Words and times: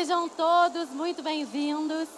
sejam 0.00 0.30
todos 0.30 0.88
muito 0.92 1.22
bem-vindos. 1.22 2.08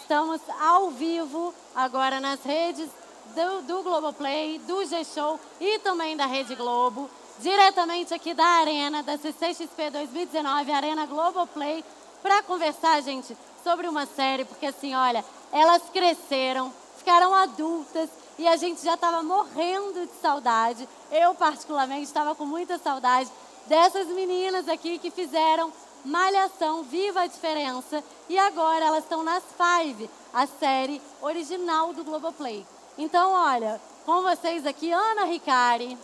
Estamos 0.00 0.40
ao 0.60 0.92
vivo 0.92 1.52
agora 1.74 2.20
nas 2.20 2.40
redes 2.44 2.88
do, 3.34 3.62
do 3.62 3.82
Globoplay, 3.82 4.60
do 4.60 4.84
G-Show 4.84 5.40
e 5.60 5.80
também 5.80 6.16
da 6.16 6.24
Rede 6.24 6.54
Globo, 6.54 7.10
diretamente 7.40 8.14
aqui 8.14 8.32
da 8.32 8.46
Arena, 8.46 9.02
da 9.02 9.18
CCXP 9.18 9.90
2019, 9.90 10.70
Arena 10.70 11.04
Globoplay, 11.04 11.84
para 12.22 12.44
conversar, 12.44 13.02
gente, 13.02 13.36
sobre 13.64 13.88
uma 13.88 14.06
série, 14.06 14.44
porque 14.44 14.66
assim, 14.66 14.94
olha, 14.94 15.24
elas 15.50 15.82
cresceram, 15.92 16.72
ficaram 16.96 17.34
adultas 17.34 18.08
e 18.38 18.46
a 18.46 18.54
gente 18.54 18.84
já 18.84 18.94
estava 18.94 19.20
morrendo 19.20 20.06
de 20.06 20.14
saudade. 20.22 20.88
Eu, 21.10 21.34
particularmente, 21.34 22.04
estava 22.04 22.36
com 22.36 22.46
muita 22.46 22.78
saudade 22.78 23.28
dessas 23.66 24.06
meninas 24.06 24.68
aqui 24.68 24.96
que 24.96 25.10
fizeram 25.10 25.72
Malhação, 26.04 26.82
Viva 26.82 27.22
a 27.22 27.26
Diferença. 27.26 28.02
E 28.28 28.38
agora 28.38 28.84
elas 28.84 29.04
estão 29.04 29.22
nas 29.22 29.42
Five, 29.56 30.10
a 30.32 30.46
série 30.46 31.00
original 31.20 31.92
do 31.92 32.04
Globoplay. 32.04 32.66
Então, 32.98 33.32
olha, 33.32 33.80
com 34.04 34.22
vocês 34.22 34.66
aqui, 34.66 34.92
Ana 34.92 35.24
Ricari, 35.24 35.96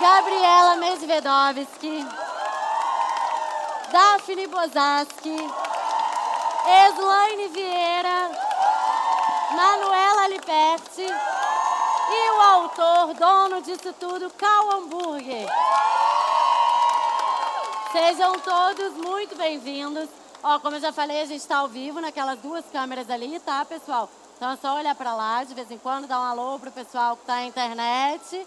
Gabriela 0.00 0.76
Medvedovski, 0.76 2.06
Daphne 3.90 4.46
Bozaski, 4.46 5.36
Eslaine 6.86 7.48
Vieira, 7.48 8.30
Manuela 9.52 10.28
Liperti 10.28 11.06
e 12.10 12.30
o 12.30 12.40
autor, 12.40 13.14
dono 13.14 13.62
disso 13.62 13.92
tudo, 13.94 14.30
Cal 14.30 14.70
Hamburger. 14.72 15.48
Sejam 17.98 18.38
todos 18.40 18.92
muito 18.92 19.34
bem-vindos. 19.36 20.06
Ó, 20.42 20.58
como 20.60 20.76
eu 20.76 20.80
já 20.80 20.92
falei, 20.92 21.22
a 21.22 21.24
gente 21.24 21.40
está 21.40 21.56
ao 21.56 21.68
vivo 21.68 21.98
naquelas 21.98 22.38
duas 22.40 22.62
câmeras 22.66 23.08
ali, 23.08 23.40
tá, 23.40 23.64
pessoal? 23.64 24.10
Então 24.36 24.50
é 24.50 24.56
só 24.56 24.76
olhar 24.76 24.94
para 24.94 25.14
lá 25.14 25.42
de 25.44 25.54
vez 25.54 25.70
em 25.70 25.78
quando, 25.78 26.06
dar 26.06 26.20
um 26.20 26.24
alô 26.24 26.58
pro 26.58 26.70
pessoal 26.70 27.16
que 27.16 27.22
está 27.22 27.36
na 27.36 27.46
internet. 27.46 28.46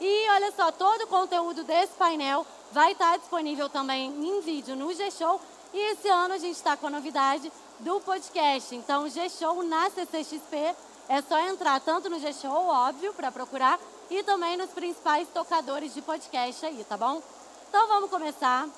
E 0.00 0.30
olha 0.30 0.52
só, 0.52 0.70
todo 0.70 1.02
o 1.02 1.06
conteúdo 1.08 1.64
desse 1.64 1.92
painel 1.94 2.46
vai 2.70 2.92
estar 2.92 3.10
tá 3.10 3.16
disponível 3.16 3.68
também 3.68 4.12
em 4.12 4.40
vídeo 4.42 4.76
no 4.76 4.94
G-Show. 4.94 5.40
E 5.72 5.90
esse 5.90 6.08
ano 6.08 6.34
a 6.34 6.38
gente 6.38 6.54
está 6.54 6.76
com 6.76 6.86
a 6.86 6.90
novidade 6.90 7.50
do 7.80 8.00
podcast. 8.00 8.76
Então, 8.76 9.08
G-Show 9.08 9.64
na 9.64 9.90
CCXP 9.90 10.72
é 11.08 11.20
só 11.28 11.40
entrar 11.40 11.80
tanto 11.80 12.08
no 12.08 12.20
G-Show, 12.20 12.68
óbvio, 12.68 13.12
para 13.12 13.32
procurar, 13.32 13.76
e 14.08 14.22
também 14.22 14.56
nos 14.56 14.70
principais 14.70 15.26
tocadores 15.34 15.92
de 15.92 16.00
podcast 16.00 16.64
aí, 16.64 16.84
tá 16.84 16.96
bom? 16.96 17.20
Então 17.68 17.88
vamos 17.88 18.08
começar. 18.08 18.68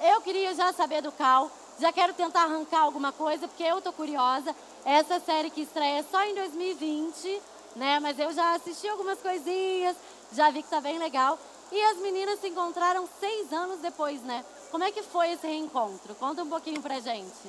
Eu 0.00 0.20
queria 0.20 0.54
já 0.54 0.72
saber 0.72 1.02
do 1.02 1.12
Cal, 1.12 1.50
já 1.78 1.92
quero 1.92 2.14
tentar 2.14 2.44
arrancar 2.44 2.80
alguma 2.80 3.12
coisa, 3.12 3.48
porque 3.48 3.62
eu 3.62 3.80
tô 3.80 3.92
curiosa. 3.92 4.54
Essa 4.84 5.20
série 5.20 5.50
que 5.50 5.62
estreia 5.62 6.04
só 6.10 6.22
em 6.24 6.34
2020, 6.34 7.42
né? 7.76 7.98
Mas 8.00 8.18
eu 8.18 8.32
já 8.32 8.54
assisti 8.54 8.88
algumas 8.88 9.18
coisinhas, 9.20 9.96
já 10.32 10.50
vi 10.50 10.62
que 10.62 10.70
tá 10.70 10.80
bem 10.80 10.98
legal. 10.98 11.38
E 11.70 11.82
as 11.84 11.98
meninas 11.98 12.40
se 12.40 12.48
encontraram 12.48 13.08
seis 13.18 13.52
anos 13.52 13.80
depois, 13.80 14.22
né? 14.22 14.44
Como 14.70 14.84
é 14.84 14.92
que 14.92 15.02
foi 15.02 15.32
esse 15.32 15.46
reencontro? 15.46 16.14
Conta 16.16 16.42
um 16.42 16.48
pouquinho 16.48 16.82
pra 16.82 17.00
gente. 17.00 17.48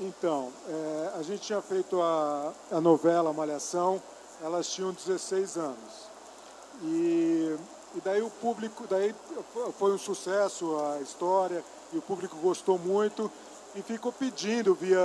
Então, 0.00 0.52
é, 0.68 1.12
a 1.18 1.22
gente 1.22 1.42
tinha 1.42 1.60
feito 1.60 2.00
a, 2.00 2.52
a 2.70 2.80
novela 2.80 3.32
Malhação, 3.32 4.00
elas 4.42 4.68
tinham 4.68 4.92
16 4.92 5.56
anos. 5.56 6.08
E 6.82 7.56
e 7.98 8.00
daí 8.00 8.22
o 8.22 8.30
público, 8.30 8.86
daí 8.88 9.12
foi 9.76 9.92
um 9.92 9.98
sucesso 9.98 10.78
a 10.78 11.00
história 11.00 11.64
e 11.92 11.98
o 11.98 12.02
público 12.02 12.36
gostou 12.36 12.78
muito 12.78 13.28
e 13.74 13.82
ficou 13.82 14.12
pedindo 14.12 14.72
via 14.72 15.00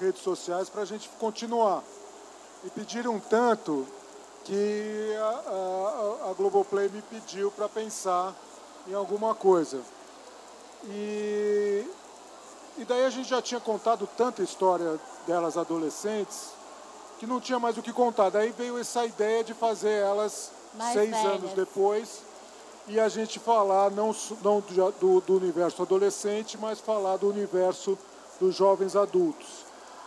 redes 0.00 0.22
sociais 0.22 0.70
para 0.70 0.80
a 0.80 0.84
gente 0.86 1.06
continuar. 1.20 1.82
E 2.64 2.70
pediram 2.70 3.20
tanto 3.20 3.86
que 4.44 5.14
a, 5.18 6.24
a, 6.26 6.30
a 6.30 6.32
Globoplay 6.32 6.88
me 6.88 7.02
pediu 7.02 7.50
para 7.50 7.68
pensar 7.68 8.34
em 8.88 8.94
alguma 8.94 9.34
coisa. 9.34 9.82
E, 10.86 11.86
e 12.78 12.84
daí 12.86 13.04
a 13.04 13.10
gente 13.10 13.28
já 13.28 13.42
tinha 13.42 13.60
contado 13.60 14.08
tanta 14.16 14.42
história 14.42 14.98
delas 15.26 15.58
adolescentes 15.58 16.52
que 17.18 17.26
não 17.26 17.38
tinha 17.38 17.58
mais 17.58 17.76
o 17.76 17.82
que 17.82 17.92
contar. 17.92 18.30
Daí 18.30 18.50
veio 18.50 18.78
essa 18.78 19.04
ideia 19.04 19.44
de 19.44 19.52
fazer 19.52 20.02
elas 20.02 20.50
mais 20.72 20.94
seis 20.94 21.10
velhas. 21.10 21.26
anos 21.26 21.52
depois 21.52 22.29
e 22.88 22.98
a 22.98 23.08
gente 23.08 23.38
falar 23.38 23.90
não, 23.90 24.14
não 24.42 24.62
do, 25.00 25.20
do, 25.20 25.36
universo 25.36 25.82
adolescente, 25.82 26.58
mas 26.58 26.80
falar 26.80 27.16
do 27.16 27.28
universo 27.28 27.98
dos 28.40 28.54
jovens 28.54 28.96
adultos, 28.96 29.64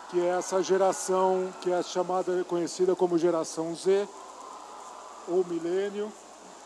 que 0.09 0.19
é 0.19 0.29
essa 0.29 0.61
geração 0.61 1.53
que 1.61 1.71
é 1.71 1.81
chamada, 1.83 2.43
conhecida 2.43 2.95
como 2.95 3.17
geração 3.17 3.75
Z 3.75 4.07
ou 5.27 5.45
milênio, 5.45 6.11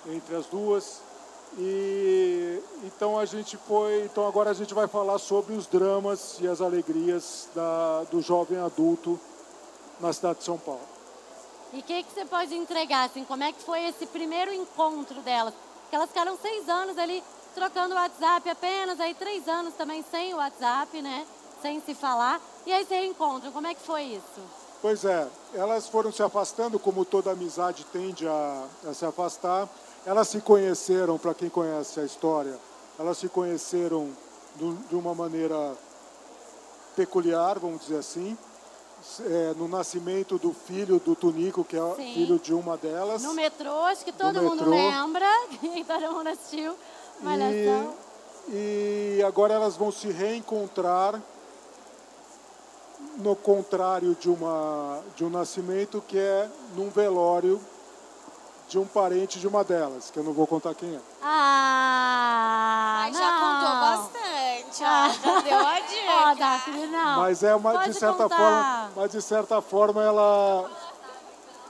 entre 0.07 0.35
as 0.35 0.45
duas. 0.47 1.01
E 1.57 2.61
então 2.83 3.17
a 3.17 3.25
gente 3.25 3.55
foi, 3.57 4.03
então 4.03 4.27
agora 4.27 4.49
a 4.49 4.53
gente 4.53 4.73
vai 4.73 4.87
falar 4.87 5.17
sobre 5.17 5.53
os 5.53 5.65
dramas 5.65 6.37
e 6.41 6.47
as 6.47 6.61
alegrias 6.61 7.47
da, 7.55 8.03
do 8.11 8.21
jovem 8.21 8.57
adulto 8.57 9.19
na 9.99 10.11
cidade 10.11 10.39
de 10.39 10.45
São 10.45 10.57
Paulo. 10.57 10.81
E 11.73 11.79
o 11.79 11.83
que, 11.83 12.03
que 12.03 12.13
você 12.13 12.25
pode 12.25 12.55
entregar? 12.55 13.05
Assim, 13.05 13.23
como 13.25 13.43
é 13.43 13.51
que 13.51 13.61
foi 13.61 13.83
esse 13.85 14.05
primeiro 14.07 14.53
encontro 14.53 15.21
delas? 15.21 15.53
Porque 15.87 15.95
elas 15.95 16.09
ficaram 16.09 16.37
seis 16.41 16.67
anos 16.67 16.97
ali 16.97 17.23
trocando 17.55 17.95
WhatsApp 17.95 18.49
apenas, 18.49 18.99
aí 18.99 19.13
três 19.13 19.47
anos 19.47 19.73
também 19.75 20.03
sem 20.11 20.33
o 20.33 20.37
WhatsApp, 20.37 21.01
né? 21.01 21.25
Sem 21.61 21.81
se 21.81 21.95
falar. 21.95 22.41
E 22.65 22.73
aí 22.73 22.85
se 22.85 22.93
reencontram. 22.93 23.53
Como 23.53 23.65
é 23.65 23.73
que 23.73 23.81
foi 23.81 24.03
isso? 24.03 24.41
Pois 24.81 25.05
é, 25.05 25.25
elas 25.53 25.87
foram 25.87 26.11
se 26.11 26.21
afastando, 26.21 26.77
como 26.77 27.05
toda 27.05 27.31
amizade 27.31 27.85
tende 27.85 28.27
a, 28.27 28.65
a 28.85 28.93
se 28.93 29.05
afastar. 29.05 29.69
Elas 30.05 30.27
se 30.27 30.41
conheceram, 30.41 31.17
para 31.17 31.33
quem 31.33 31.49
conhece 31.49 32.01
a 32.01 32.03
história, 32.03 32.59
elas 32.99 33.17
se 33.17 33.29
conheceram 33.29 34.11
de 34.89 34.95
uma 34.95 35.15
maneira 35.15 35.73
peculiar, 36.97 37.59
vamos 37.59 37.81
dizer 37.81 37.99
assim 37.99 38.37
é, 39.21 39.53
no 39.55 39.67
nascimento 39.67 40.37
do 40.37 40.53
filho 40.53 40.99
do 40.99 41.15
Tunico, 41.15 41.63
que 41.63 41.77
é 41.77 41.95
Sim. 41.95 42.13
filho 42.13 42.39
de 42.39 42.53
uma 42.53 42.77
delas. 42.77 43.23
No 43.23 43.33
metrô, 43.33 43.83
acho 43.85 44.03
que 44.03 44.11
todo 44.11 44.41
mundo 44.41 44.65
metrô. 44.65 44.71
lembra, 44.71 45.27
todo 45.87 46.13
mundo 46.13 46.27
assistiu. 46.27 46.75
Malhação. 47.21 47.93
E, 48.49 49.17
e 49.19 49.23
agora 49.23 49.53
elas 49.53 49.75
vão 49.75 49.91
se 49.91 50.09
reencontrar 50.09 51.21
no 53.17 53.35
contrário 53.35 54.15
de, 54.19 54.29
uma, 54.29 55.01
de 55.15 55.25
um 55.25 55.29
nascimento, 55.29 56.03
que 56.07 56.17
é 56.17 56.49
num 56.75 56.89
velório 56.89 57.59
de 58.69 58.77
um 58.77 58.85
parente 58.85 59.39
de 59.39 59.47
uma 59.47 59.63
delas, 59.63 60.11
que 60.11 60.17
eu 60.19 60.23
não 60.23 60.33
vou 60.33 60.45
contar 60.45 60.75
quem 60.75 60.93
é. 60.93 60.99
Ah, 61.23 63.03
Ai, 63.03 63.13
já 63.13 63.31
contou 63.39 63.73
bastante, 63.79 64.83
ó, 64.83 65.09
já 65.09 65.39
deu 65.41 65.65
a 65.65 65.79
dica. 65.79 66.11
Ó, 66.25 66.35
Daphne, 66.35 66.87
não. 66.87 67.19
Mas 67.21 67.43
é 67.43 67.55
uma, 67.55 67.77
de 67.85 67.93
certa 67.93 68.23
contar. 68.23 68.37
forma, 68.37 68.86
mas 68.97 69.11
de 69.11 69.21
certa 69.21 69.61
forma 69.61 70.03
ela 70.03 70.67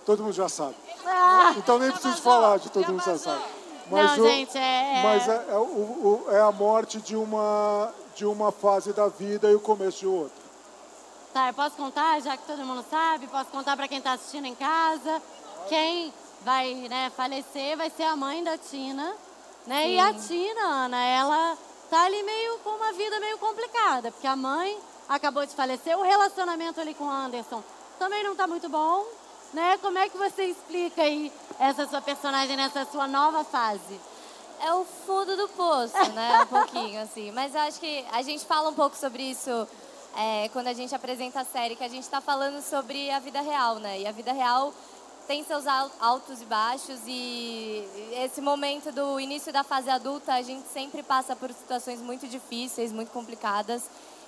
todo 0.06 0.24
mundo 0.24 0.34
já 0.34 0.48
sabe. 0.48 0.76
Ah. 1.06 1.54
Então 1.58 1.78
nem 1.78 1.92
preciso 1.92 2.22
falar 2.22 2.58
de 2.58 2.70
todo 2.70 2.88
mundo 2.88 3.04
já 3.04 3.18
sabe. 3.18 3.44
Mas 3.92 4.18
não, 4.18 4.26
o, 4.26 4.30
gente, 4.30 4.58
é, 4.58 5.00
é... 5.00 5.04
Mas 5.04 5.28
é, 5.28 5.46
é, 5.50 5.58
o, 5.58 5.60
o, 5.60 6.26
é 6.32 6.40
a 6.40 6.52
morte 6.54 7.02
de 7.02 7.18
uma, 7.18 7.92
de 8.16 8.26
uma 8.26 8.50
fase 8.54 8.94
da 8.94 9.10
vida 9.10 9.52
e 9.52 9.56
o 9.56 9.60
começo 9.60 10.00
de 10.00 10.08
outra. 10.08 10.48
Tá, 11.34 11.50
eu 11.50 11.54
posso 11.54 11.76
contar, 11.76 12.22
já 12.22 12.38
que 12.38 12.48
todo 12.48 12.66
mundo 12.66 12.86
sabe? 12.90 13.28
Posso 13.28 13.50
contar 13.50 13.76
para 13.76 13.90
quem 13.90 13.98
está 13.98 14.14
assistindo 14.14 14.46
em 14.46 14.56
casa? 14.56 15.22
Quem 15.68 16.14
vai 16.46 16.74
né, 16.90 17.12
falecer 17.16 17.76
vai 17.76 17.90
ser 17.90 18.04
a 18.04 18.16
mãe 18.16 18.42
da 18.42 18.58
Tina. 18.58 19.14
Né? 19.66 19.84
Sim. 19.84 19.90
E 19.90 20.00
a 20.00 20.14
Tina, 20.14 20.62
Ana, 20.62 21.04
ela 21.04 21.58
tá 21.90 22.06
ali 22.06 22.24
meio 22.24 22.58
com 22.60 22.70
uma 22.70 22.94
vida 22.94 23.20
meio 23.20 23.38
complicada, 23.38 24.12
porque 24.12 24.28
a 24.28 24.36
mãe 24.36 24.78
acabou 25.08 25.46
de 25.46 25.54
falecer, 25.54 25.98
o 25.98 26.04
relacionamento 26.04 26.80
ali 26.80 26.94
com 26.94 27.06
o 27.06 27.10
Anderson 27.10 27.64
também 27.98 28.24
não 28.24 28.36
tá 28.36 28.48
muito 28.48 28.70
bom, 28.70 29.06
né? 29.54 29.78
Como 29.82 29.98
é 29.98 30.08
que 30.10 30.18
você 30.18 30.44
explica 30.46 31.02
aí 31.02 31.32
essa 31.60 31.88
sua 31.88 32.02
personagem 32.02 32.56
nessa 32.56 32.86
sua 32.86 33.08
nova 33.08 33.44
fase? 33.44 34.00
É 34.60 34.74
o 34.74 34.86
fundo 34.86 35.36
do 35.36 35.48
poço, 35.50 36.12
né? 36.14 36.42
Um 36.44 36.48
pouquinho, 36.48 37.02
assim. 37.02 37.32
Mas 37.32 37.56
acho 37.56 37.80
que 37.80 38.06
a 38.12 38.22
gente 38.22 38.46
fala 38.46 38.70
um 38.70 38.74
pouco 38.74 38.96
sobre 38.96 39.24
isso 39.24 39.68
é, 40.16 40.50
quando 40.50 40.68
a 40.68 40.74
gente 40.74 40.94
apresenta 40.94 41.42
a 41.42 41.46
série, 41.46 41.76
que 41.76 41.84
a 41.84 41.88
gente 41.88 42.04
está 42.04 42.22
falando 42.22 42.62
sobre 42.62 43.10
a 43.12 43.20
vida 43.20 43.42
real, 43.42 43.76
né? 43.76 44.00
E 44.00 44.08
a 44.08 44.12
vida 44.12 44.32
real 44.32 44.74
tem 45.28 45.44
seus 45.44 45.66
altos 45.68 46.42
e 46.42 46.46
baixos 46.46 47.00
e 47.06 47.86
esse 48.14 48.40
momento 48.40 48.94
do 48.94 49.20
início 49.20 49.52
da 49.52 49.62
fase 49.62 49.90
adulta 49.90 50.34
a 50.34 50.42
gente 50.42 50.66
sempre 50.70 51.04
passa 51.04 51.36
por 51.36 51.52
situações 51.52 52.02
muito 52.02 52.26
difíceis, 52.30 52.94
muito 52.94 53.12
complicadas 53.12 53.84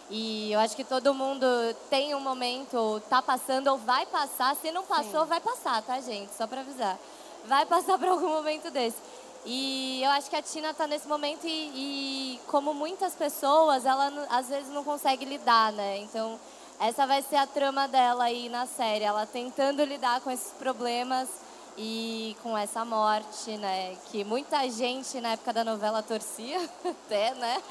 e 0.09 0.51
eu 0.51 0.59
acho 0.59 0.75
que 0.75 0.83
todo 0.83 1.13
mundo 1.13 1.45
tem 1.89 2.15
um 2.15 2.19
momento, 2.19 3.01
tá 3.09 3.21
passando 3.21 3.67
ou 3.67 3.77
vai 3.77 4.05
passar, 4.07 4.55
se 4.55 4.71
não 4.71 4.83
passou, 4.83 5.21
Sim. 5.21 5.27
vai 5.27 5.39
passar, 5.39 5.81
tá 5.83 5.99
gente? 6.01 6.33
Só 6.33 6.47
para 6.47 6.61
avisar. 6.61 6.97
Vai 7.45 7.65
passar 7.65 7.97
por 7.97 8.07
algum 8.07 8.29
momento 8.29 8.71
desse. 8.71 8.97
E 9.45 10.01
eu 10.03 10.09
acho 10.11 10.29
que 10.29 10.35
a 10.35 10.41
Tina 10.41 10.71
está 10.71 10.85
nesse 10.85 11.07
momento 11.07 11.45
e, 11.45 11.71
e, 11.73 12.39
como 12.47 12.73
muitas 12.73 13.15
pessoas, 13.15 13.85
ela 13.85 14.11
às 14.29 14.49
vezes 14.49 14.69
não 14.69 14.83
consegue 14.83 15.25
lidar, 15.25 15.71
né? 15.71 15.99
Então, 15.99 16.39
essa 16.79 17.05
vai 17.05 17.21
ser 17.21 17.37
a 17.37 17.47
trama 17.47 17.87
dela 17.87 18.25
aí 18.25 18.49
na 18.49 18.65
série, 18.65 19.03
ela 19.03 19.25
tentando 19.25 19.83
lidar 19.83 20.21
com 20.21 20.31
esses 20.31 20.51
problemas 20.53 21.29
e 21.77 22.35
com 22.43 22.57
essa 22.57 22.83
morte, 22.83 23.51
né? 23.57 23.95
Que 24.11 24.23
muita 24.23 24.69
gente 24.69 25.21
na 25.21 25.29
época 25.29 25.53
da 25.53 25.63
novela 25.63 26.03
torcia, 26.03 26.59
até, 26.83 27.33
né? 27.35 27.61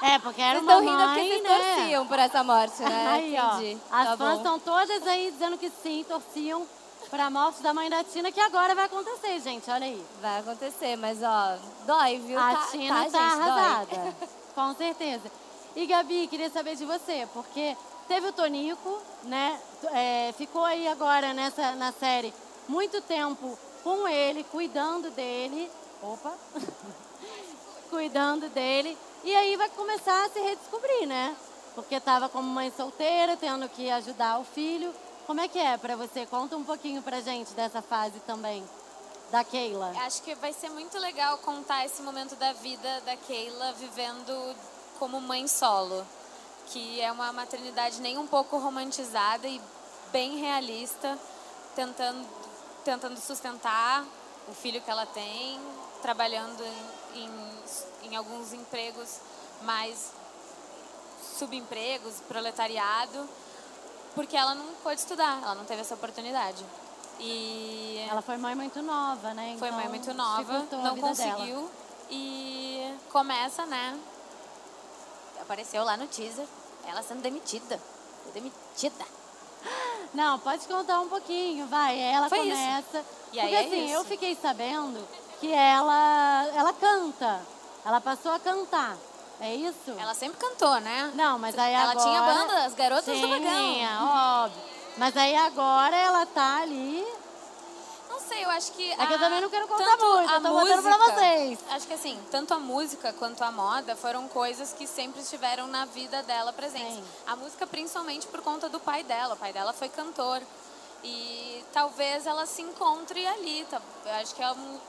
É, 0.00 0.18
porque 0.18 0.40
era 0.40 0.60
vocês 0.60 0.64
uma 0.64 0.80
rindo 0.80 0.92
mãe, 0.92 1.14
porque 1.14 1.28
vocês 1.28 1.42
né? 1.42 1.74
torciam 1.76 2.06
por 2.06 2.18
essa 2.18 2.44
morte, 2.44 2.82
né? 2.82 3.06
Aí, 3.08 3.36
Entendi. 3.36 3.78
ó, 3.90 3.96
as 3.96 4.08
tá 4.08 4.16
fãs 4.16 4.30
bom. 4.30 4.36
estão 4.36 4.58
todas 4.60 5.06
aí 5.06 5.30
dizendo 5.30 5.58
que 5.58 5.70
sim, 5.82 6.04
torciam 6.08 6.66
para 7.10 7.26
a 7.26 7.30
morte 7.30 7.62
da 7.62 7.72
mãe 7.74 7.88
da 7.88 8.04
Tina, 8.04 8.30
que 8.30 8.40
agora 8.40 8.74
vai 8.74 8.84
acontecer, 8.84 9.40
gente, 9.40 9.70
olha 9.70 9.86
aí. 9.86 10.04
Vai 10.20 10.40
acontecer, 10.40 10.96
mas 10.96 11.18
ó, 11.22 11.56
dói, 11.86 12.18
viu? 12.18 12.38
A 12.38 12.54
tá, 12.54 12.68
Tina 12.70 13.04
tá, 13.04 13.10
tá, 13.10 13.28
gente, 13.30 13.38
dói. 13.38 13.50
arrasada, 13.50 14.16
com 14.54 14.74
certeza. 14.74 15.32
E 15.74 15.86
Gabi, 15.86 16.26
queria 16.28 16.50
saber 16.50 16.76
de 16.76 16.84
você, 16.84 17.26
porque 17.32 17.76
teve 18.06 18.28
o 18.28 18.32
Tonico, 18.32 18.98
né? 19.24 19.58
É, 19.92 20.34
ficou 20.36 20.64
aí 20.64 20.86
agora 20.88 21.32
nessa 21.32 21.72
na 21.72 21.92
série 21.92 22.32
muito 22.68 23.00
tempo 23.02 23.58
com 23.82 24.06
ele, 24.06 24.44
cuidando 24.44 25.10
dele. 25.10 25.70
Opa! 26.02 26.34
cuidando 27.90 28.48
dele. 28.50 28.96
E 29.24 29.34
aí 29.34 29.56
vai 29.56 29.68
começar 29.70 30.24
a 30.24 30.28
se 30.30 30.38
redescobrir, 30.40 31.06
né? 31.06 31.36
Porque 31.74 31.94
estava 31.94 32.28
como 32.28 32.48
mãe 32.48 32.72
solteira, 32.76 33.36
tendo 33.36 33.68
que 33.68 33.90
ajudar 33.90 34.38
o 34.38 34.44
filho. 34.44 34.92
Como 35.26 35.40
é 35.40 35.48
que 35.48 35.58
é 35.58 35.76
para 35.76 35.96
você? 35.96 36.24
Conta 36.26 36.56
um 36.56 36.64
pouquinho 36.64 37.02
pra 37.02 37.20
gente 37.20 37.52
dessa 37.52 37.82
fase 37.82 38.18
também, 38.20 38.64
da 39.30 39.44
Keila. 39.44 39.92
Acho 40.06 40.22
que 40.22 40.34
vai 40.36 40.52
ser 40.52 40.70
muito 40.70 40.98
legal 40.98 41.36
contar 41.38 41.84
esse 41.84 42.00
momento 42.02 42.34
da 42.36 42.52
vida 42.54 43.00
da 43.02 43.16
Keila 43.16 43.72
vivendo 43.74 44.56
como 44.98 45.20
mãe 45.20 45.46
solo, 45.46 46.06
que 46.66 47.00
é 47.00 47.12
uma 47.12 47.32
maternidade 47.32 48.00
nem 48.00 48.18
um 48.18 48.26
pouco 48.26 48.58
romantizada 48.58 49.46
e 49.46 49.60
bem 50.10 50.38
realista, 50.38 51.18
tentando, 51.74 52.26
tentando 52.84 53.20
sustentar 53.20 54.04
o 54.48 54.54
filho 54.54 54.80
que 54.80 54.90
ela 54.90 55.06
tem, 55.06 55.60
trabalhando 56.00 56.64
em, 56.64 56.97
em, 57.14 58.08
em 58.10 58.16
alguns 58.16 58.52
empregos 58.52 59.18
mais 59.62 60.12
subempregos, 61.38 62.20
proletariado, 62.28 63.28
porque 64.14 64.36
ela 64.36 64.54
não 64.54 64.74
pôde 64.82 65.00
estudar, 65.00 65.40
ela 65.42 65.54
não 65.54 65.64
teve 65.64 65.80
essa 65.80 65.94
oportunidade. 65.94 66.64
E 67.20 68.06
Ela 68.08 68.22
foi 68.22 68.36
mãe 68.36 68.54
muito 68.54 68.80
nova, 68.80 69.34
né? 69.34 69.56
foi 69.58 69.68
Então, 69.68 69.80
mãe 69.80 69.88
muito 69.88 70.14
nova, 70.14 70.66
não 70.70 70.96
conseguiu. 70.96 71.56
dela. 71.56 71.70
E 72.10 72.94
começa, 73.10 73.66
né? 73.66 73.98
Apareceu 75.40 75.82
lá 75.84 75.96
no 75.96 76.06
teaser, 76.06 76.46
ela 76.86 77.02
sendo 77.02 77.20
demitida. 77.22 77.80
Foi 78.22 78.32
demitida. 78.32 79.04
Não, 80.14 80.38
pode 80.38 80.66
contar 80.66 81.00
um 81.00 81.08
pouquinho, 81.08 81.66
vai. 81.66 81.98
Ela 81.98 82.28
Foi 82.28 82.38
isso. 82.40 82.48
começa. 82.56 83.04
E 83.32 83.40
aí 83.40 83.46
Porque 83.48 83.54
é 83.56 83.66
assim, 83.66 83.84
isso. 83.86 83.94
eu 83.94 84.04
fiquei 84.04 84.34
sabendo 84.40 85.06
que 85.40 85.52
ela, 85.52 86.46
ela 86.54 86.72
canta. 86.72 87.40
Ela 87.84 88.00
passou 88.00 88.32
a 88.32 88.38
cantar. 88.38 88.96
É 89.40 89.54
isso? 89.54 89.92
Ela 89.98 90.14
sempre 90.14 90.38
cantou, 90.38 90.80
né? 90.80 91.12
Não, 91.14 91.38
mas 91.38 91.56
aí 91.58 91.72
ela 91.72 91.92
agora... 91.92 92.06
tinha 92.06 92.22
banda, 92.22 92.64
as 92.64 92.74
garotas 92.74 93.04
do 93.04 93.26
Tinha, 93.26 93.88
vagão. 93.98 94.44
óbvio. 94.44 94.62
Mas 94.96 95.16
aí 95.16 95.36
agora 95.36 95.94
ela 95.96 96.26
tá 96.26 96.58
ali. 96.62 97.06
Não 98.10 98.18
sei, 98.18 98.44
eu 98.44 98.50
acho 98.50 98.72
que. 98.72 98.90
É 98.90 98.96
que 99.06 99.12
eu 99.12 99.16
a- 99.16 99.20
também 99.20 99.40
não 99.40 99.48
quero 99.48 99.68
contar 99.68 99.84
tanto 99.84 100.04
muito, 100.06 100.28
a 100.30 100.34
eu 100.34 100.42
tô 100.42 100.48
botando 100.48 100.82
pra 100.82 100.98
música- 100.98 101.14
vocês. 101.14 101.58
Acho 101.70 101.86
que 101.86 101.94
assim, 101.94 102.20
tanto 102.32 102.52
a 102.52 102.58
música 102.58 103.12
quanto 103.12 103.44
a 103.44 103.52
moda 103.52 103.94
foram 103.94 104.26
coisas 104.26 104.72
que 104.72 104.88
sempre 104.88 105.20
estiveram 105.20 105.68
na 105.68 105.84
vida 105.84 106.20
dela 106.24 106.52
presentes. 106.52 106.94
Sim. 106.96 107.04
A 107.28 107.36
música, 107.36 107.64
principalmente 107.64 108.26
por 108.26 108.40
conta 108.42 108.68
do 108.68 108.80
pai 108.80 109.04
dela. 109.04 109.34
O 109.34 109.36
pai 109.36 109.52
dela 109.52 109.72
foi 109.72 109.88
cantor. 109.88 110.42
E 111.04 111.64
talvez 111.72 112.26
ela 112.26 112.44
se 112.44 112.60
encontre 112.60 113.24
ali. 113.24 113.64
tá? 113.70 113.80
Eu 114.04 114.14
acho 114.16 114.34
que 114.34 114.42
é 114.42 114.50
um. 114.50 114.80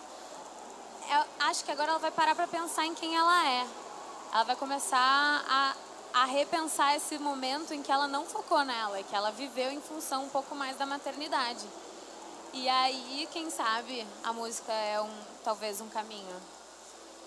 Eu 1.09 1.23
acho 1.47 1.63
que 1.63 1.71
agora 1.71 1.91
ela 1.91 1.99
vai 1.99 2.11
parar 2.11 2.35
para 2.35 2.47
pensar 2.47 2.85
em 2.85 2.93
quem 2.93 3.15
ela 3.15 3.47
é. 3.47 3.67
Ela 4.31 4.43
vai 4.43 4.55
começar 4.55 4.97
a, 4.97 5.75
a 6.13 6.25
repensar 6.25 6.95
esse 6.95 7.17
momento 7.17 7.73
em 7.73 7.81
que 7.81 7.91
ela 7.91 8.07
não 8.07 8.25
focou 8.25 8.63
nela, 8.63 9.01
que 9.01 9.15
ela 9.15 9.31
viveu 9.31 9.71
em 9.71 9.81
função 9.81 10.25
um 10.25 10.29
pouco 10.29 10.55
mais 10.55 10.77
da 10.77 10.85
maternidade. 10.85 11.65
E 12.53 12.67
aí, 12.67 13.27
quem 13.31 13.49
sabe, 13.49 14.05
a 14.23 14.33
música 14.33 14.71
é 14.71 15.01
um 15.01 15.09
talvez 15.43 15.81
um 15.81 15.89
caminho. 15.89 16.35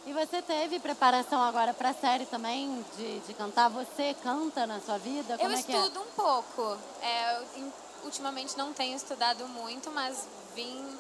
E 0.04 0.12
você 0.12 0.42
teve 0.42 0.80
preparação 0.80 1.40
agora 1.40 1.72
pra 1.72 1.94
série 1.94 2.26
também 2.26 2.84
de, 2.96 3.20
de 3.20 3.34
cantar? 3.34 3.68
Você 3.68 4.14
canta 4.22 4.66
na 4.66 4.80
sua 4.80 4.98
vida? 4.98 5.38
Como 5.38 5.50
eu 5.50 5.58
é 5.58 5.62
que 5.62 5.72
é? 5.72 5.78
estudo 5.78 6.00
um 6.00 6.12
pouco. 6.16 6.76
É, 7.00 7.38
eu, 7.38 7.72
ultimamente 8.04 8.58
não 8.58 8.72
tenho 8.72 8.96
estudado 8.96 9.46
muito, 9.46 9.90
mas 9.90 10.26
vim 10.54 10.98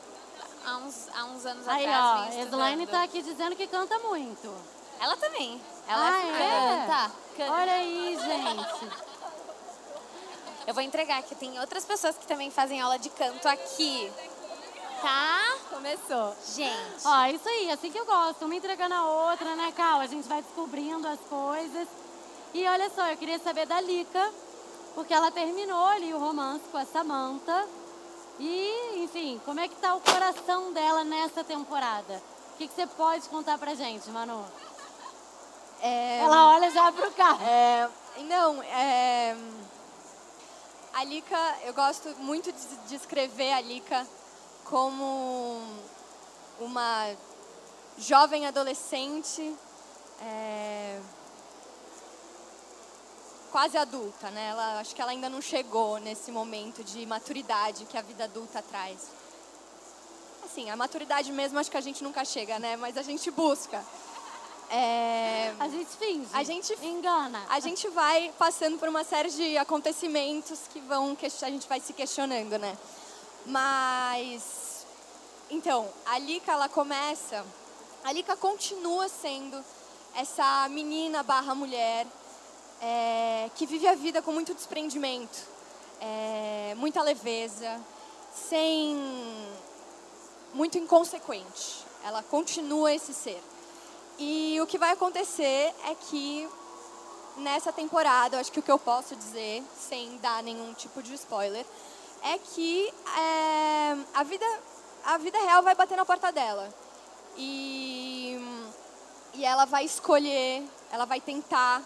há 0.64 0.76
uns, 0.78 1.08
há 1.14 1.24
uns 1.24 1.46
anos 1.46 1.68
Aí, 1.68 1.86
atrás. 1.86 2.04
ó, 2.04 2.30
vim 2.30 2.40
Slaine 2.40 2.84
estudando. 2.84 2.90
tá 2.90 3.02
aqui 3.04 3.22
dizendo 3.22 3.56
que 3.56 3.66
canta 3.66 3.98
muito. 3.98 4.54
Ela 5.00 5.16
também. 5.16 5.60
Ela 5.88 6.08
ah, 6.08 6.22
é, 6.22 6.30
é? 6.30 6.86
canta. 6.86 7.12
canta. 7.36 7.52
Olha 7.52 7.72
aí, 7.72 8.18
gente. 8.20 8.92
Eu 10.66 10.74
vou 10.74 10.82
entregar 10.82 11.22
que 11.22 11.34
tem 11.34 11.58
outras 11.58 11.84
pessoas 11.84 12.16
que 12.16 12.26
também 12.26 12.50
fazem 12.50 12.80
aula 12.80 12.98
de 12.98 13.10
canto 13.10 13.48
aqui. 13.48 14.12
Tá? 15.00 15.56
Começou. 15.70 16.36
Gente. 16.54 17.04
Ó, 17.04 17.26
isso 17.26 17.48
aí, 17.48 17.70
assim 17.72 17.90
que 17.90 17.98
eu 17.98 18.06
gosto, 18.06 18.44
uma 18.44 18.54
entregando 18.54 18.94
a 18.94 19.04
outra, 19.04 19.56
né, 19.56 19.72
Cal? 19.76 19.98
A 19.98 20.06
gente 20.06 20.28
vai 20.28 20.40
descobrindo 20.40 21.08
as 21.08 21.18
coisas. 21.28 21.88
E 22.54 22.64
olha 22.68 22.88
só, 22.90 23.08
eu 23.08 23.16
queria 23.16 23.40
saber 23.40 23.66
da 23.66 23.80
Lica, 23.80 24.30
porque 24.94 25.12
ela 25.12 25.32
terminou 25.32 25.84
ali 25.86 26.14
o 26.14 26.18
romance 26.18 26.64
com 26.70 26.78
a 26.78 26.84
Samantha. 26.84 27.66
E, 28.38 29.02
enfim, 29.04 29.40
como 29.44 29.60
é 29.60 29.68
que 29.68 29.76
tá 29.76 29.94
o 29.94 30.00
coração 30.00 30.72
dela 30.72 31.04
nessa 31.04 31.44
temporada? 31.44 32.22
O 32.54 32.56
que, 32.58 32.66
que 32.68 32.74
você 32.74 32.86
pode 32.86 33.28
contar 33.28 33.58
pra 33.58 33.74
gente, 33.74 34.08
Manu? 34.10 34.44
É, 35.80 36.18
Ela 36.20 36.54
olha 36.54 36.70
já 36.70 36.90
pro 36.92 37.10
carro. 37.12 37.42
é, 37.44 37.88
não, 38.28 38.62
é, 38.62 39.36
a 40.94 41.04
Lika, 41.04 41.56
eu 41.64 41.74
gosto 41.74 42.08
muito 42.18 42.52
de 42.52 42.76
descrever 42.88 43.52
a 43.52 43.60
Lika 43.60 44.06
como 44.64 45.60
uma 46.60 47.14
jovem 47.98 48.46
adolescente, 48.46 49.56
é, 50.20 51.00
quase 53.52 53.76
adulta, 53.76 54.30
né? 54.30 54.48
Ela, 54.48 54.80
acho 54.80 54.94
que 54.94 55.02
ela 55.02 55.10
ainda 55.12 55.28
não 55.28 55.42
chegou 55.42 55.98
nesse 55.98 56.32
momento 56.32 56.82
de 56.82 57.04
maturidade 57.06 57.84
que 57.84 57.98
a 57.98 58.02
vida 58.02 58.24
adulta 58.24 58.62
traz. 58.62 58.98
Assim, 60.44 60.70
a 60.70 60.76
maturidade 60.76 61.30
mesmo 61.30 61.58
acho 61.58 61.70
que 61.70 61.76
a 61.76 61.80
gente 61.82 62.02
nunca 62.02 62.24
chega, 62.24 62.58
né? 62.58 62.76
Mas 62.76 62.96
a 62.96 63.02
gente 63.02 63.30
busca. 63.30 63.84
É, 64.70 65.52
A 65.60 65.68
gente 65.68 65.90
finge. 65.98 66.28
A 66.32 66.42
gente- 66.42 66.72
engana. 66.82 67.44
a 67.50 67.60
gente 67.60 67.86
vai 67.90 68.32
passando 68.38 68.78
por 68.78 68.88
uma 68.88 69.04
série 69.04 69.30
de 69.30 69.58
acontecimentos 69.58 70.60
que 70.72 70.80
vão 70.80 71.14
que 71.14 71.26
a 71.26 71.50
gente 71.50 71.68
vai 71.68 71.78
se 71.78 71.92
questionando, 71.92 72.58
né? 72.58 72.76
Mas 73.44 74.86
então, 75.50 75.86
a 76.06 76.18
Lika 76.18 76.52
ela 76.52 76.70
começa, 76.70 77.44
a 78.02 78.12
Lika 78.12 78.34
continua 78.34 79.10
sendo 79.10 79.62
essa 80.14 80.66
menina 80.70 81.22
barra 81.22 81.54
mulher 81.54 82.06
é, 82.82 83.48
que 83.54 83.64
vive 83.64 83.86
a 83.86 83.94
vida 83.94 84.20
com 84.20 84.32
muito 84.32 84.52
desprendimento, 84.52 85.38
é, 86.00 86.74
muita 86.76 87.00
leveza, 87.00 87.80
sem 88.34 88.96
muito 90.52 90.76
inconsequente. 90.76 91.86
Ela 92.04 92.22
continua 92.24 92.92
esse 92.92 93.14
ser. 93.14 93.40
E 94.18 94.60
o 94.60 94.66
que 94.66 94.78
vai 94.78 94.90
acontecer 94.90 95.72
é 95.86 95.94
que 96.08 96.48
nessa 97.36 97.72
temporada, 97.72 98.38
acho 98.38 98.52
que 98.52 98.60
o 98.60 98.62
que 98.62 98.70
eu 98.70 98.78
posso 98.78 99.16
dizer, 99.16 99.62
sem 99.78 100.18
dar 100.18 100.42
nenhum 100.42 100.74
tipo 100.74 101.02
de 101.02 101.14
spoiler, 101.14 101.64
é 102.22 102.38
que 102.38 102.92
é, 103.16 103.96
a, 104.14 104.22
vida, 104.22 104.46
a 105.04 105.18
vida 105.18 105.38
real 105.38 105.62
vai 105.62 105.74
bater 105.74 105.96
na 105.96 106.04
porta 106.04 106.30
dela. 106.30 106.72
E, 107.36 108.38
e 109.34 109.44
ela 109.44 109.64
vai 109.64 109.84
escolher, 109.84 110.62
ela 110.90 111.04
vai 111.04 111.20
tentar, 111.20 111.82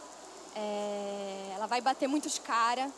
é, 0.56 1.52
ela 1.54 1.66
vai 1.66 1.80
bater 1.80 2.08
muito 2.08 2.28
de 2.28 2.40
cara, 2.40 2.90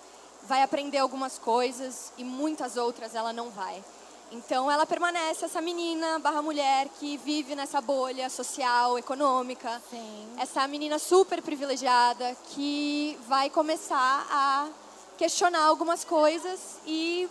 vai 0.44 0.62
aprender 0.62 0.98
algumas 0.98 1.38
coisas 1.38 2.12
e 2.16 2.24
muitas 2.24 2.76
outras 2.76 3.14
ela 3.14 3.32
não 3.32 3.50
vai. 3.50 3.82
Então 4.30 4.70
ela 4.70 4.84
permanece 4.84 5.46
essa 5.46 5.60
menina 5.60 6.18
barra 6.18 6.42
mulher 6.42 6.88
que 7.00 7.16
vive 7.16 7.54
nessa 7.54 7.80
bolha 7.80 8.28
social, 8.28 8.98
econômica. 8.98 9.80
Sim. 9.90 10.28
Essa 10.38 10.66
menina 10.68 10.98
super 10.98 11.42
privilegiada 11.42 12.36
que 12.50 13.18
vai 13.26 13.48
começar 13.48 14.26
a 14.30 14.68
questionar 15.16 15.64
algumas 15.64 16.04
coisas 16.04 16.78
e 16.86 17.28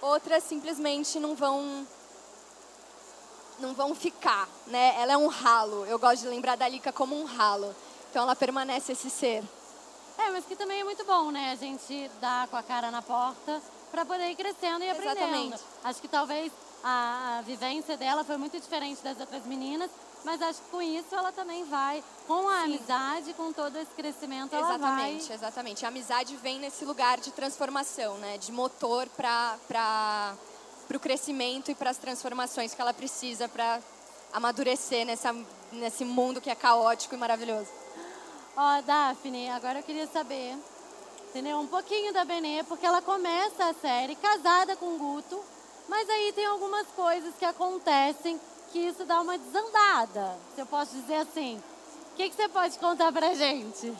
outras 0.00 0.44
simplesmente 0.44 1.20
não 1.20 1.34
vão 1.34 1.86
não 3.58 3.74
vão 3.74 3.94
ficar, 3.94 4.48
né? 4.66 4.94
Ela 4.98 5.12
é 5.12 5.16
um 5.16 5.28
ralo. 5.28 5.86
Eu 5.86 5.98
gosto 5.98 6.22
de 6.22 6.28
lembrar 6.28 6.56
da 6.56 6.68
Lika 6.68 6.92
como 6.92 7.18
um 7.18 7.24
ralo. 7.24 7.74
Então 8.10 8.22
ela 8.22 8.36
permanece 8.36 8.92
esse 8.92 9.10
ser. 9.10 9.42
É, 10.18 10.30
mas 10.30 10.44
que 10.44 10.56
também 10.56 10.80
é 10.80 10.84
muito 10.84 11.04
bom, 11.04 11.30
né? 11.30 11.52
A 11.52 11.56
gente 11.56 12.10
dar 12.20 12.48
com 12.48 12.56
a 12.56 12.62
cara 12.62 12.90
na 12.90 13.02
porta 13.02 13.60
para 13.90 14.04
poder 14.04 14.30
ir 14.30 14.36
crescendo 14.36 14.84
e 14.84 14.90
aprendendo. 14.90 15.18
Exatamente. 15.18 15.62
Acho 15.84 16.00
que 16.00 16.08
talvez 16.08 16.52
a, 16.82 17.38
a 17.38 17.42
vivência 17.42 17.96
dela 17.96 18.24
foi 18.24 18.36
muito 18.36 18.58
diferente 18.58 19.02
das 19.02 19.18
outras 19.20 19.44
meninas, 19.44 19.90
mas 20.24 20.40
acho 20.42 20.60
que 20.62 20.70
com 20.70 20.82
isso 20.82 21.14
ela 21.14 21.32
também 21.32 21.64
vai, 21.64 22.02
com 22.26 22.48
a 22.48 22.62
amizade, 22.62 23.32
com 23.34 23.52
todo 23.52 23.76
esse 23.76 23.92
crescimento, 23.92 24.54
ela 24.54 24.74
Exatamente, 24.74 25.26
vai... 25.26 25.36
exatamente. 25.36 25.84
A 25.84 25.88
amizade 25.88 26.36
vem 26.36 26.58
nesse 26.58 26.84
lugar 26.84 27.20
de 27.20 27.30
transformação, 27.30 28.16
né? 28.18 28.38
De 28.38 28.50
motor 28.50 29.08
para 29.10 29.56
para 30.86 30.96
o 30.96 31.00
crescimento 31.00 31.70
e 31.70 31.74
para 31.74 31.90
as 31.90 31.96
transformações 31.96 32.72
que 32.72 32.80
ela 32.80 32.94
precisa 32.94 33.48
para 33.48 33.80
amadurecer 34.32 35.04
nessa, 35.04 35.34
nesse 35.72 36.04
mundo 36.04 36.40
que 36.40 36.48
é 36.48 36.54
caótico 36.54 37.14
e 37.14 37.18
maravilhoso. 37.18 37.68
Ó, 38.56 38.80
Daphne, 38.82 39.50
agora 39.50 39.80
eu 39.80 39.82
queria 39.82 40.06
saber, 40.06 40.56
entendeu? 41.28 41.58
Um 41.58 41.66
pouquinho 41.66 42.12
da 42.12 42.24
Benê, 42.24 42.62
porque 42.64 42.86
ela 42.86 43.02
começa 43.02 43.64
a 43.66 43.74
série 43.74 44.16
casada 44.16 44.74
com 44.76 44.94
o 44.94 44.98
Guto, 44.98 45.42
mas 45.88 46.08
aí 46.08 46.32
tem 46.32 46.46
algumas 46.46 46.86
coisas 46.88 47.34
que 47.38 47.44
acontecem 47.44 48.40
que 48.72 48.78
isso 48.78 49.04
dá 49.04 49.20
uma 49.20 49.36
desandada, 49.36 50.38
se 50.54 50.60
eu 50.60 50.66
posso 50.66 50.92
dizer 50.92 51.16
assim. 51.16 51.62
O 52.12 52.16
que, 52.16 52.30
que 52.30 52.36
você 52.36 52.48
pode 52.48 52.78
contar 52.78 53.12
pra 53.12 53.34
gente? 53.34 53.94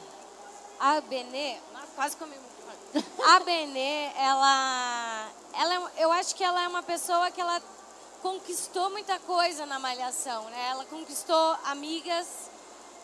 A 0.80 1.00
Benê, 1.02 1.58
quase 1.94 2.16
comi 2.16 2.34
muito. 2.34 3.06
A 3.28 3.40
Benê, 3.40 4.10
ela, 4.16 5.28
ela, 5.52 5.74
é- 5.74 6.04
eu 6.04 6.10
acho 6.12 6.34
que 6.34 6.42
ela 6.42 6.62
é 6.62 6.68
uma 6.68 6.82
pessoa 6.82 7.30
que 7.30 7.40
ela 7.40 7.60
conquistou 8.22 8.88
muita 8.88 9.18
coisa 9.20 9.66
na 9.66 9.78
malhação, 9.78 10.44
né? 10.44 10.68
Ela 10.70 10.86
conquistou 10.86 11.56
amigas 11.66 12.26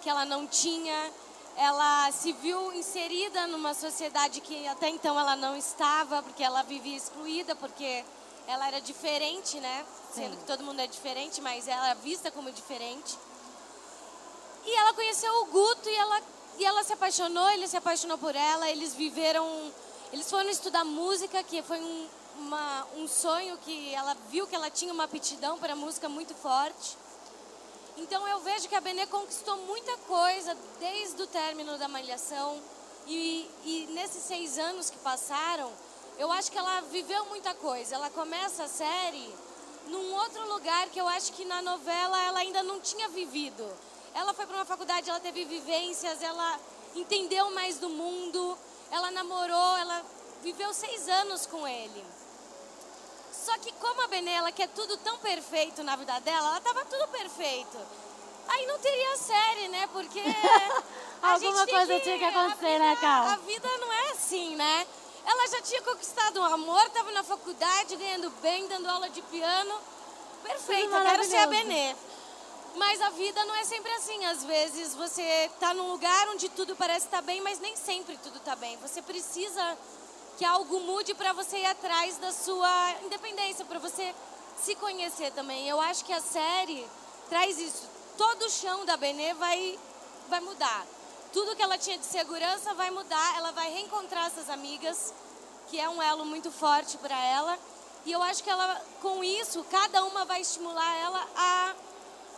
que 0.00 0.09
ela 0.09 0.25
não 0.25 0.47
tinha, 0.47 1.12
ela 1.56 2.11
se 2.12 2.32
viu 2.32 2.73
inserida 2.73 3.47
numa 3.47 3.75
sociedade 3.75 4.40
que 4.40 4.66
até 4.68 4.88
então 4.88 5.18
ela 5.18 5.37
não 5.37 5.56
estava, 5.56 6.23
porque 6.23 6.42
ela 6.42 6.62
vivia 6.62 6.97
excluída, 6.97 7.54
porque 7.54 8.04
ela 8.47 8.66
era 8.66 8.80
diferente, 8.80 9.61
né? 9.61 9.85
Sendo 10.14 10.37
que 10.37 10.44
todo 10.44 10.64
mundo 10.64 10.80
é 10.80 10.87
diferente, 10.87 11.40
mas 11.40 11.68
ela 11.68 11.90
é 11.90 11.94
vista 11.94 12.30
como 12.30 12.50
diferente. 12.50 13.16
E 14.64 14.75
ela 14.76 14.94
conheceu 14.94 15.32
o 15.42 15.47
Guto 15.47 15.88
e 15.88 15.94
ela, 15.94 16.23
e 16.59 16.64
ela 16.64 16.82
se 16.85 16.92
apaixonou, 16.92 17.49
ele 17.50 17.66
se 17.66 17.76
apaixonou 17.76 18.18
por 18.18 18.35
ela, 18.35 18.68
eles 18.71 18.94
viveram. 18.94 19.73
Eles 20.12 20.28
foram 20.28 20.50
estudar 20.50 20.85
música, 20.85 21.42
que 21.42 21.62
foi 21.62 21.80
um, 21.80 22.06
uma, 22.38 22.87
um 22.97 23.09
sonho 23.09 23.56
que 23.59 23.94
ela 23.94 24.14
viu 24.28 24.47
que 24.47 24.54
ela 24.54 24.71
tinha 24.71 24.92
uma 24.92 25.04
aptidão 25.04 25.59
para 25.59 25.75
música 25.75 26.09
muito 26.09 26.35
forte. 26.35 26.97
Então 27.96 28.26
eu 28.26 28.40
vejo 28.40 28.68
que 28.68 28.75
a 28.75 28.80
Benê 28.80 29.06
conquistou 29.06 29.56
muita 29.58 29.96
coisa 29.99 30.56
desde 30.80 31.22
o 31.22 31.26
término 31.26 31.76
da 31.78 31.88
malhação. 31.88 32.61
E, 33.06 33.50
e 33.64 33.88
nesses 33.92 34.22
seis 34.22 34.58
anos 34.58 34.88
que 34.88 34.99
passaram, 34.99 35.70
eu 36.18 36.30
acho 36.32 36.50
que 36.50 36.58
ela 36.58 36.80
viveu 36.82 37.25
muita 37.26 37.54
coisa. 37.54 37.94
Ela 37.94 38.11
começa 38.11 38.64
a 38.64 38.68
série 38.68 39.34
num 39.88 40.14
outro 40.14 40.46
lugar 40.49 40.88
que 40.88 41.00
eu 41.00 41.08
acho 41.08 41.32
que 41.32 41.44
na 41.44 41.61
novela 41.61 42.20
ela 42.22 42.38
ainda 42.38 42.62
não 42.62 42.80
tinha 42.80 43.08
vivido. 43.08 43.68
Ela 44.14 44.32
foi 44.32 44.46
para 44.46 44.56
uma 44.56 44.64
faculdade, 44.64 45.08
ela 45.08 45.20
teve 45.20 45.44
vivências, 45.44 46.22
ela 46.22 46.61
entendeu 46.94 47.50
mais 47.52 47.78
do 47.78 47.88
mundo, 47.88 48.56
ela 48.90 49.11
namorou, 49.11 49.76
ela 49.78 50.04
viveu 50.42 50.72
seis 50.72 51.08
anos 51.08 51.46
com 51.46 51.66
ele. 51.66 52.04
Só 53.44 53.58
que 53.58 53.72
como 53.72 54.02
a 54.02 54.06
Benê, 54.06 54.32
ela 54.32 54.52
quer 54.52 54.68
tudo 54.68 54.96
tão 54.99 55.18
perfeito 55.18 55.82
na 55.82 55.96
vida 55.96 56.18
dela, 56.20 56.49
ela 56.49 56.61
tava 56.61 56.84
tudo 56.84 57.08
perfeito. 57.08 57.76
Aí 58.49 58.66
não 58.66 58.78
teria 58.78 59.16
série, 59.16 59.68
né? 59.68 59.88
Porque 59.92 60.20
Alguma 61.22 61.66
coisa 61.66 62.00
tinha 62.00 62.18
que 62.18 62.25
acontecer, 62.25 62.78
né, 62.78 62.96
Cal? 63.00 63.26
A 63.28 63.37
vida 63.37 63.68
não 63.78 63.92
é 63.92 64.11
assim, 64.11 64.54
né? 64.56 64.87
Ela 65.25 65.49
já 65.49 65.62
tinha 65.62 65.82
conquistado 65.82 66.40
um 66.40 66.44
amor, 66.44 66.84
estava 66.87 67.11
na 67.12 67.22
faculdade, 67.22 67.96
ganhando 67.96 68.30
bem, 68.42 68.66
dando 68.66 68.88
aula 68.88 69.08
de 69.08 69.22
piano. 69.22 69.75
Perfeito, 70.42 70.90
quero 70.90 71.25
ser 71.25 71.37
a. 71.37 71.46
Benê. 71.46 71.94
Mas 72.75 73.00
a 73.02 73.11
vida 73.11 73.44
não 73.44 73.54
é 73.54 73.64
sempre 73.64 73.92
assim. 73.92 74.25
Às 74.26 74.44
vezes 74.44 74.94
você 74.94 75.50
tá 75.61 75.75
num 75.75 75.90
lugar 75.90 76.28
onde 76.28 76.49
tudo 76.49 76.75
parece 76.75 77.06
estar 77.06 77.22
bem, 77.22 77.40
mas 77.40 77.61
nem 77.61 77.76
sempre 77.76 78.16
tudo 78.18 78.40
tá 78.40 78.56
bem. 78.56 78.76
Você 78.78 79.02
precisa 79.02 79.78
que 80.36 80.44
algo 80.44 80.80
mude 80.80 81.14
para 81.14 81.32
você 81.32 81.58
ir 81.58 81.66
atrás 81.66 82.16
da 82.18 82.32
sua 82.32 82.94
independência, 83.04 83.64
para 83.64 83.78
você 83.78 84.14
se 84.56 84.74
conhecer 84.76 85.32
também. 85.32 85.68
Eu 85.68 85.80
acho 85.80 86.04
que 86.04 86.12
a 86.12 86.20
série 86.20 86.86
traz 87.28 87.58
isso. 87.58 87.88
Todo 88.16 88.42
o 88.44 88.50
chão 88.50 88.84
da 88.84 88.96
Benê 88.96 89.34
vai, 89.34 89.78
vai 90.28 90.40
mudar. 90.40 90.86
Tudo 91.32 91.56
que 91.56 91.62
ela 91.62 91.78
tinha 91.78 91.98
de 91.98 92.04
segurança 92.04 92.74
vai 92.74 92.90
mudar. 92.90 93.36
Ela 93.36 93.52
vai 93.52 93.70
reencontrar 93.70 94.26
essas 94.26 94.50
amigas, 94.50 95.12
que 95.68 95.80
é 95.80 95.88
um 95.88 96.02
elo 96.02 96.24
muito 96.24 96.50
forte 96.50 96.98
para 96.98 97.18
ela. 97.24 97.58
E 98.04 98.12
eu 98.12 98.22
acho 98.22 98.42
que 98.42 98.50
ela, 98.50 98.80
com 99.00 99.22
isso, 99.22 99.64
cada 99.70 100.04
uma 100.04 100.24
vai 100.24 100.40
estimular 100.40 100.96
ela 100.96 101.28
a 101.36 101.74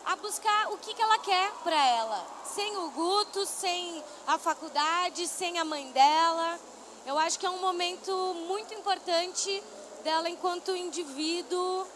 a 0.07 0.17
buscar 0.17 0.71
o 0.71 0.79
que, 0.79 0.93
que 0.93 1.03
ela 1.03 1.19
quer 1.19 1.51
para 1.63 1.77
ela. 1.77 2.27
Sem 2.45 2.77
o 2.77 2.91
Guto, 2.91 3.47
sem 3.47 4.03
a 4.27 4.39
faculdade, 4.39 5.27
sem 5.27 5.59
a 5.59 5.65
mãe 5.65 5.91
dela. 5.93 6.59
Eu 7.07 7.19
acho 7.19 7.39
que 7.39 7.47
é 7.47 7.51
um 7.51 7.61
momento 7.61 8.11
muito 8.47 8.73
importante 8.75 9.63
dela 10.03 10.29
enquanto 10.29 10.75
indivíduo 10.75 11.87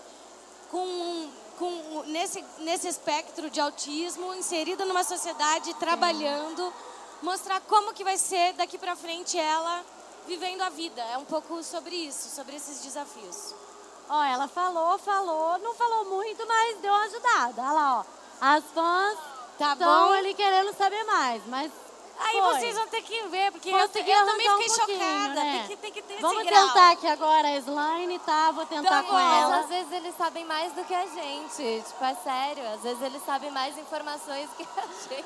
com, 0.70 1.30
com 1.58 2.02
nesse, 2.06 2.44
nesse 2.58 2.88
espectro 2.88 3.48
de 3.50 3.60
autismo, 3.60 4.34
inserida 4.34 4.84
numa 4.84 5.04
sociedade, 5.04 5.72
trabalhando, 5.74 6.72
mostrar 7.22 7.60
como 7.62 7.92
que 7.94 8.04
vai 8.04 8.18
ser 8.18 8.52
daqui 8.54 8.76
para 8.78 8.94
frente 8.96 9.38
ela 9.38 9.82
vivendo 10.26 10.60
a 10.62 10.68
vida. 10.68 11.00
É 11.02 11.16
um 11.16 11.24
pouco 11.24 11.62
sobre 11.62 11.94
isso, 11.94 12.28
sobre 12.34 12.56
esses 12.56 12.82
desafios. 12.82 13.54
Ó, 14.10 14.22
ela 14.24 14.46
falou, 14.48 14.98
falou, 14.98 15.58
não 15.58 15.74
falou 15.74 16.04
muito, 16.04 16.46
mas 16.46 16.78
deu 16.78 16.92
uma 16.92 17.04
ajudada. 17.04 17.62
Olha 17.62 17.72
lá, 17.72 18.00
ó. 18.00 18.04
As 18.40 18.64
fãs 18.74 19.18
Tá 19.58 19.72
estão 19.72 20.06
bom? 20.08 20.12
ali 20.12 20.34
querendo 20.34 20.72
saber 20.76 21.02
mais, 21.04 21.42
mas 21.46 21.72
Aí 22.20 22.32
foi. 22.40 22.42
vocês 22.58 22.74
vão 22.74 22.86
ter 22.88 23.02
que 23.02 23.22
ver, 23.28 23.52
porque 23.52 23.68
eu, 23.70 23.78
Consegui 23.78 24.10
eu 24.10 24.26
também 24.26 24.48
fiquei 24.50 24.66
um 24.66 24.74
chocada. 24.74 25.34
né? 25.34 25.58
Tem, 25.58 25.66
que, 25.68 25.76
tem 25.82 25.92
que 25.92 26.02
ter 26.02 26.20
Vamos 26.20 26.40
esse 26.42 26.50
grau. 26.50 26.66
tentar 26.66 26.90
aqui 26.90 27.06
agora 27.06 27.48
a 27.48 27.56
slime, 27.58 28.18
tá? 28.20 28.50
Vou 28.50 28.66
tentar 28.66 28.88
Tá 28.90 29.02
com. 29.04 29.12
Mas 29.12 29.42
ela. 29.42 29.58
às 29.60 29.68
vezes 29.68 29.92
eles 29.92 30.16
sabem 30.16 30.44
mais 30.44 30.72
do 30.72 30.84
que 30.84 30.94
a 30.94 31.06
gente. 31.06 31.82
Tipo, 31.86 32.04
é 32.04 32.14
sério. 32.16 32.68
Às 32.74 32.80
vezes 32.82 33.02
eles 33.02 33.24
sabem 33.24 33.50
mais 33.50 33.78
informações 33.78 34.48
que 34.56 34.62
a 34.64 34.82
gente. 35.14 35.24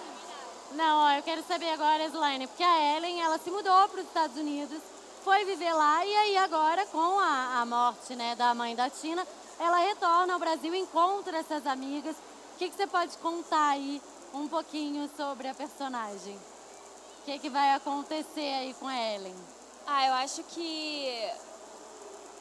Não, 0.73 1.05
ó, 1.05 1.11
eu 1.13 1.23
quero 1.23 1.43
saber 1.45 1.71
agora, 1.71 2.05
Slaine, 2.07 2.47
porque 2.47 2.63
a 2.63 2.97
Ellen, 2.97 3.21
ela 3.21 3.39
se 3.39 3.51
mudou 3.51 3.89
para 3.89 4.01
os 4.01 4.07
Estados 4.07 4.37
Unidos, 4.39 4.79
foi 5.23 5.45
viver 5.45 5.73
lá 5.73 6.05
e 6.05 6.17
aí 6.17 6.37
agora, 6.39 6.87
com 6.87 7.19
a, 7.19 7.61
a 7.61 7.67
morte 7.67 8.15
né, 8.17 8.35
da 8.37 8.55
mãe 8.55 8.75
da 8.75 8.89
Tina, 8.89 9.27
ela 9.59 9.77
retorna 9.79 10.33
ao 10.33 10.39
Brasil, 10.39 10.75
encontra 10.75 11.39
essas 11.39 11.67
amigas. 11.67 12.17
O 12.55 12.59
que, 12.59 12.71
que 12.71 12.77
você 12.77 12.87
pode 12.87 13.17
contar 13.19 13.69
aí 13.71 14.01
um 14.33 14.49
pouquinho 14.49 15.11
sobre 15.15 15.47
a 15.49 15.55
personagem? 15.55 16.39
O 17.23 17.25
que, 17.25 17.39
que 17.39 17.49
vai 17.49 17.73
acontecer 17.75 18.41
aí 18.41 18.75
com 18.75 18.89
a 18.89 18.97
Ellen? 18.97 19.37
Ah, 19.87 20.07
eu 20.09 20.13
acho 20.15 20.43
que 20.43 21.31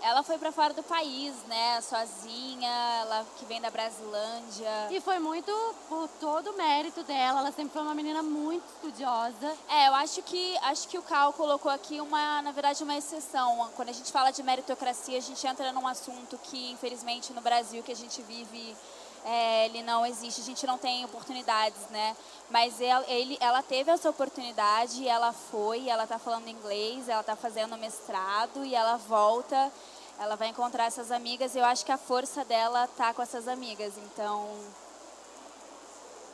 ela 0.01 0.23
foi 0.23 0.39
pra 0.39 0.51
fora 0.51 0.73
do 0.73 0.81
país, 0.81 1.35
né? 1.47 1.79
Sozinha, 1.81 2.67
ela 3.01 3.23
que 3.38 3.45
vem 3.45 3.61
da 3.61 3.69
Brasilândia. 3.69 4.88
E 4.89 5.00
foi 5.00 5.19
muito 5.19 5.51
por 5.88 6.07
todo 6.19 6.50
o 6.50 6.57
mérito 6.57 7.03
dela, 7.03 7.41
ela 7.41 7.51
sempre 7.51 7.73
foi 7.73 7.83
uma 7.83 7.93
menina 7.93 8.23
muito 8.23 8.65
estudiosa. 8.73 9.55
É, 9.69 9.88
eu 9.88 9.93
acho 9.93 10.23
que 10.23 10.57
acho 10.63 10.88
que 10.88 10.97
o 10.97 11.03
Cal 11.03 11.31
colocou 11.33 11.71
aqui 11.71 12.01
uma, 12.01 12.41
na 12.41 12.51
verdade, 12.51 12.83
uma 12.83 12.97
exceção. 12.97 13.69
Quando 13.75 13.89
a 13.89 13.93
gente 13.93 14.11
fala 14.11 14.31
de 14.31 14.41
meritocracia, 14.41 15.19
a 15.19 15.21
gente 15.21 15.45
entra 15.45 15.71
num 15.71 15.88
assunto 15.88 16.39
que, 16.45 16.71
infelizmente, 16.71 17.31
no 17.33 17.41
Brasil 17.41 17.83
que 17.83 17.91
a 17.91 17.95
gente 17.95 18.19
vive, 18.23 18.75
é, 19.25 19.65
ele 19.65 19.83
não 19.83 20.05
existe. 20.05 20.41
A 20.41 20.43
gente 20.43 20.65
não 20.65 20.77
tem 20.77 21.05
oportunidades, 21.05 21.81
né? 21.89 22.15
Mas 22.49 22.81
ela, 22.81 23.05
ele, 23.07 23.37
ela 23.39 23.61
teve 23.61 23.91
essa 23.91 24.09
oportunidade, 24.09 25.07
ela 25.07 25.31
foi, 25.31 25.87
ela 25.87 26.07
tá 26.07 26.19
falando 26.19 26.47
inglês, 26.47 27.07
ela 27.07 27.23
tá 27.23 27.35
fazendo 27.35 27.77
mestrado 27.77 28.65
e 28.65 28.75
ela 28.75 28.97
volta. 28.97 29.71
Ela 30.19 30.35
vai 30.35 30.49
encontrar 30.49 30.85
essas 30.85 31.11
amigas. 31.11 31.55
e 31.55 31.59
Eu 31.59 31.65
acho 31.65 31.85
que 31.85 31.91
a 31.91 31.97
força 31.97 32.43
dela 32.45 32.87
tá 32.97 33.13
com 33.13 33.21
essas 33.21 33.47
amigas. 33.47 33.93
Então, 33.97 34.49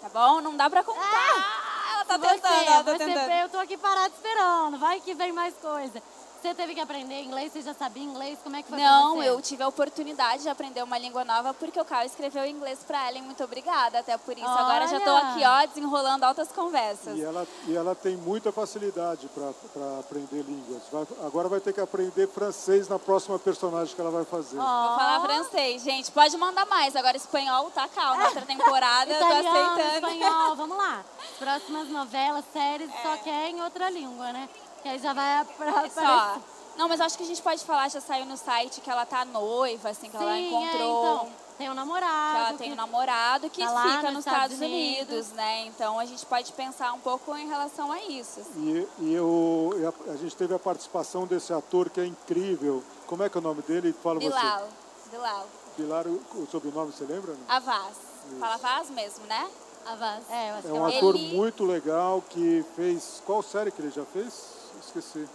tá 0.01 0.09
bom? 0.09 0.41
Não 0.41 0.55
dá 0.55 0.69
pra 0.69 0.83
contar. 0.83 1.67
ela 1.93 2.05
tá 2.05 2.17
você, 2.17 2.33
tentando, 2.35 2.69
ela 2.69 2.83
tá 2.83 2.91
você 2.91 3.05
tentando. 3.05 3.31
eu 3.31 3.49
tô 3.49 3.57
aqui 3.59 3.77
parada 3.77 4.13
esperando, 4.13 4.77
vai 4.77 4.99
que 4.99 5.13
vem 5.13 5.31
mais 5.31 5.53
coisa. 5.55 6.01
Você 6.41 6.53
teve 6.53 6.75
que 6.75 6.79
aprender 6.79 7.23
inglês? 7.23 7.51
Você 7.51 7.61
já 7.61 7.73
sabia 7.73 8.03
inglês? 8.03 8.37
Como 8.43 8.55
é 8.55 8.61
que 8.61 8.69
foi 8.69 8.77
Não, 8.77 9.21
eu 9.23 9.41
tive 9.41 9.63
a 9.63 9.67
oportunidade 9.67 10.43
de 10.43 10.49
aprender 10.49 10.83
uma 10.83 10.97
língua 10.97 11.25
nova 11.25 11.53
porque 11.53 11.79
o 11.79 11.83
Caio 11.85 12.05
escreveu 12.07 12.45
inglês 12.45 12.79
pra 12.85 13.09
Ellen. 13.09 13.23
Muito 13.23 13.43
obrigada, 13.43 13.99
até 13.99 14.17
por 14.17 14.37
isso. 14.37 14.47
Agora 14.47 14.87
já 14.87 14.99
tô 14.99 15.09
Olha! 15.09 15.29
aqui, 15.31 15.43
ó, 15.43 15.65
desenrolando 15.67 16.23
altas 16.25 16.49
conversas. 16.51 17.17
E 17.17 17.23
ela, 17.23 17.47
e 17.67 17.75
ela 17.75 17.95
tem 17.95 18.15
muita 18.15 18.51
facilidade 18.51 19.27
para 19.29 19.99
aprender 19.99 20.43
línguas. 20.43 20.83
Vai- 20.91 21.07
agora 21.25 21.49
vai 21.49 21.59
ter 21.59 21.73
que 21.73 21.81
aprender 21.81 22.27
francês 22.27 22.87
na 22.87 22.99
próxima 22.99 23.37
personagem 23.39 23.95
que 23.95 23.99
ela 24.01 24.11
vai 24.11 24.23
fazer. 24.23 24.57
Vou 24.57 24.65
falar 24.65 25.21
francês, 25.21 25.81
gente. 25.83 26.11
Pode 26.11 26.37
mandar 26.37 26.65
mais. 26.67 26.95
Agora 26.95 27.17
espanhol 27.17 27.71
tá 27.71 27.87
calma. 27.87 28.25
Outra 28.25 28.41
temporada, 28.45 29.11
eu 29.11 29.19
tô 29.19 29.25
Italiano, 29.25 29.57
aceitando. 29.71 30.07
espanhol, 30.07 30.55
vamos 30.55 30.77
lá. 30.77 31.03
As 31.19 31.37
próximas 31.39 31.89
novelas, 31.89 32.45
séries, 32.53 32.89
só 33.01 33.17
que 33.17 33.29
é 33.29 33.49
em 33.49 33.61
outra 33.61 33.89
língua, 33.89 34.31
né? 34.31 34.47
Que 34.87 34.93
aí 34.93 34.99
já 34.99 35.11
vai 35.13 35.43
pra, 35.57 35.85
É. 35.85 35.89
Só. 35.89 36.37
Não, 36.77 36.87
mas 36.87 37.01
acho 37.01 37.17
que 37.17 37.23
a 37.23 37.27
gente 37.27 37.41
pode 37.41 37.65
falar, 37.65 37.89
já 37.89 37.99
saiu 37.99 38.25
no 38.25 38.37
site 38.37 38.79
que 38.81 38.89
ela 38.89 39.05
tá 39.05 39.25
noiva, 39.25 39.89
assim, 39.89 40.09
que 40.09 40.15
ela 40.15 40.31
Sim, 40.33 40.47
encontrou. 40.47 40.69
é, 40.69 40.75
então, 41.17 41.29
tem 41.57 41.69
um 41.71 41.73
namorado. 41.73 42.33
que 42.33 42.37
ela 42.49 42.53
tem 42.57 42.71
um 42.71 42.75
namorado 42.75 43.49
que 43.49 43.65
tá 43.65 43.71
lá 43.71 43.81
fica 43.83 44.03
nos 44.03 44.13
nos 44.13 44.19
Estados 44.27 44.53
Estados 44.53 44.59
Unidos, 44.59 45.09
Unidos. 45.09 45.31
né? 45.31 45.65
Então 45.65 45.99
a 45.99 46.05
gente 46.05 46.23
pode 46.27 46.53
pensar 46.53 46.93
um 46.93 46.99
pouco 46.99 47.35
em 47.35 47.47
relação 47.49 47.91
a 47.91 47.99
isso. 48.03 48.39
assim. 48.41 48.87
E, 48.99 49.05
e 49.05 49.13
eu, 49.13 49.73
e 49.77 49.85
a, 50.09 50.13
a 50.13 50.15
gente 50.17 50.35
teve 50.37 50.53
a 50.53 50.59
participação 50.59 51.25
desse 51.25 51.51
ator 51.51 51.89
que 51.89 51.99
é 51.99 52.05
incrível. 52.05 52.81
Como 53.07 53.23
é 53.23 53.29
que 53.29 53.37
é 53.37 53.41
o 53.41 53.43
nome 53.43 53.63
dele? 53.63 53.91
Fala 54.03 54.19
Bilal. 54.19 54.67
Bilal. 55.11 55.47
você. 55.75 55.81
Pilar, 55.81 56.05
o, 56.07 56.21
o 56.35 56.47
sobrenome 56.49 56.93
você 56.93 57.03
lembra? 57.05 57.33
Não? 57.33 57.55
Avaz. 57.55 57.97
Fala 58.39 58.57
Vaz 58.57 58.89
mesmo, 58.91 59.25
né? 59.25 59.49
A 59.85 59.95
Vaz. 59.95 60.23
É, 60.29 60.51
eu 60.51 60.55
acho 60.55 60.67
É 60.67 60.71
que 60.71 60.77
um 60.77 60.87
é 60.89 60.97
ator 60.97 61.15
Ele- 61.15 61.35
muito 61.35 61.65
legal 61.65 62.23
que 62.29 62.63
fez. 62.75 63.21
Qual 63.25 63.41
série 63.41 63.71
que 63.71 63.81
ele 63.81 63.89
já 63.91 64.05
fez? 64.05 64.55
Esqueci. 64.87 65.27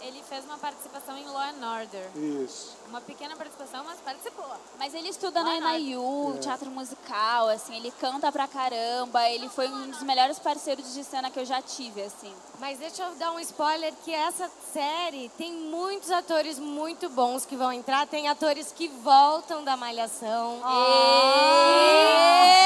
Ele 0.00 0.20
fez 0.28 0.44
uma 0.46 0.58
participação 0.58 1.16
em 1.16 1.24
Law 1.26 1.38
and 1.42 1.78
Order. 1.80 2.10
Isso. 2.16 2.72
Uma 2.88 3.00
pequena 3.00 3.36
participação, 3.36 3.84
mas 3.84 4.00
participou. 4.00 4.44
Mas 4.76 4.92
ele 4.94 5.08
estuda 5.08 5.44
na? 5.44 5.78
NIU, 5.78 6.34
É. 6.34 6.38
teatro 6.40 6.68
musical, 6.72 7.48
assim, 7.48 7.76
ele 7.76 7.92
canta 8.00 8.32
pra 8.32 8.48
caramba, 8.48 9.28
ele 9.30 9.48
foi 9.48 9.68
um 9.68 9.90
dos 9.92 10.02
melhores 10.02 10.40
parceiros 10.40 10.92
de 10.92 11.04
cena 11.04 11.30
que 11.30 11.38
eu 11.38 11.44
já 11.44 11.62
tive, 11.62 12.02
assim. 12.02 12.34
Mas 12.58 12.80
deixa 12.80 13.04
eu 13.04 13.14
dar 13.14 13.30
um 13.30 13.38
spoiler 13.38 13.94
que 14.04 14.12
essa 14.12 14.50
série 14.72 15.28
tem 15.38 15.52
muitos 15.52 16.10
atores 16.10 16.58
muito 16.58 17.08
bons 17.08 17.46
que 17.46 17.54
vão 17.54 17.72
entrar, 17.72 18.04
tem 18.08 18.28
atores 18.28 18.72
que 18.72 18.88
voltam 18.88 19.62
da 19.62 19.76
malhação. 19.76 20.60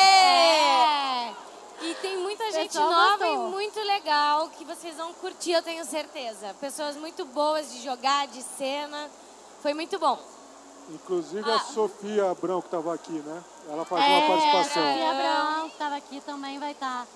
É. 0.06 1.34
E 1.82 1.94
tem 1.96 2.16
muita 2.18 2.50
gente 2.52 2.72
Pessoal 2.72 2.90
nova 2.90 3.26
e 3.26 3.30
gostou. 3.30 3.50
muito 3.50 3.65
legal 3.96 4.48
que 4.50 4.64
vocês 4.64 4.94
vão 4.96 5.12
curtir, 5.14 5.52
eu 5.52 5.62
tenho 5.62 5.84
certeza. 5.84 6.54
Pessoas 6.60 6.96
muito 6.96 7.24
boas 7.24 7.72
de 7.72 7.82
jogar, 7.82 8.26
de 8.26 8.42
cena. 8.42 9.08
Foi 9.62 9.72
muito 9.72 9.98
bom. 9.98 10.18
Inclusive 10.90 11.50
Ah. 11.50 11.56
a 11.56 11.60
Sofia 11.60 12.30
Abrão, 12.30 12.60
que 12.60 12.68
estava 12.68 12.94
aqui, 12.94 13.12
né? 13.12 13.42
Ela 13.68 13.84
faz 13.84 14.04
É, 14.04 14.18
uma 14.18 14.28
participação. 14.28 14.82
A 14.82 14.86
Sofia 14.92 15.10
Abrão, 15.10 15.62
que 15.68 15.72
estava 15.72 15.96
aqui, 15.96 16.20
também 16.20 16.58
vai 16.58 16.72
estar. 16.72 17.06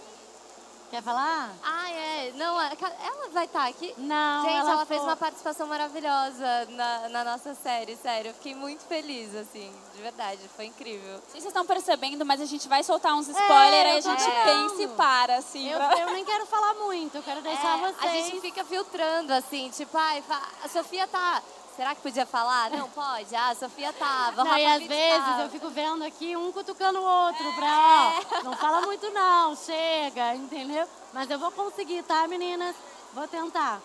Quer 0.91 1.03
falar? 1.05 1.53
Ah, 1.63 1.89
é. 1.93 2.33
Não, 2.35 2.61
é- 2.61 2.73
ela 3.07 3.29
vai 3.31 3.45
estar 3.45 3.69
aqui? 3.69 3.95
Não, 3.97 4.43
Gente, 4.43 4.57
ela, 4.57 4.73
ela 4.73 4.87
fez 4.87 5.01
uma 5.03 5.15
participação 5.15 5.69
maravilhosa 5.69 6.67
na, 6.71 7.09
na 7.11 7.25
nossa 7.25 7.55
série, 7.55 7.95
sério. 7.97 8.31
Eu 8.31 8.35
fiquei 8.35 8.57
muito 8.57 8.83
feliz, 8.87 9.33
assim, 9.37 9.73
de 9.95 10.03
verdade. 10.03 10.41
Foi 10.57 10.65
incrível. 10.65 11.13
Não 11.13 11.19
sei 11.21 11.27
se 11.27 11.33
vocês 11.43 11.45
estão 11.47 11.65
percebendo, 11.65 12.27
mas 12.27 12.41
a 12.41 12.45
gente 12.45 12.67
vai 12.67 12.83
soltar 12.83 13.15
uns 13.15 13.29
spoilers, 13.29 13.85
aí 13.85 13.91
eu 13.93 13.97
a 13.99 14.01
gente 14.01 14.25
vendo. 14.31 14.45
pensa 14.71 14.83
e 14.83 14.89
para, 14.89 15.37
assim. 15.37 15.69
Eu, 15.71 15.79
pra- 15.79 15.99
eu 16.01 16.07
nem 16.13 16.25
quero 16.25 16.45
falar 16.47 16.75
muito, 16.75 17.17
eu 17.17 17.23
quero 17.23 17.41
deixar 17.43 17.79
É, 17.79 17.81
vocês. 17.93 18.05
a 18.05 18.09
gente 18.29 18.41
fica 18.41 18.65
filtrando, 18.65 19.33
assim, 19.33 19.71
tipo, 19.71 19.97
ai, 19.97 20.25
a 20.65 20.69
Sofia 20.69 21.07
tá. 21.07 21.41
Será 21.81 21.95
que 21.95 22.03
podia 22.03 22.27
falar? 22.27 22.69
Não, 22.73 22.91
pode. 22.91 23.35
Ah, 23.35 23.49
a 23.49 23.55
Sofia 23.55 23.91
tava. 23.95 24.45
Não, 24.45 24.59
e 24.59 24.67
às 24.67 24.83
vezes 24.83 25.25
tava. 25.25 25.43
eu 25.45 25.49
fico 25.49 25.71
vendo 25.71 26.05
aqui 26.05 26.37
um 26.37 26.53
cutucando 26.53 26.99
o 26.99 27.03
outro 27.03 27.51
pra, 27.55 28.21
ó, 28.37 28.43
não 28.45 28.55
fala 28.55 28.83
muito 28.83 29.09
não, 29.09 29.57
chega, 29.57 30.35
entendeu? 30.35 30.87
Mas 31.15 31.31
eu 31.31 31.39
vou 31.39 31.51
conseguir, 31.51 32.03
tá, 32.03 32.29
meninas? 32.29 32.77
Vou 33.15 33.27
tentar. 33.27 33.81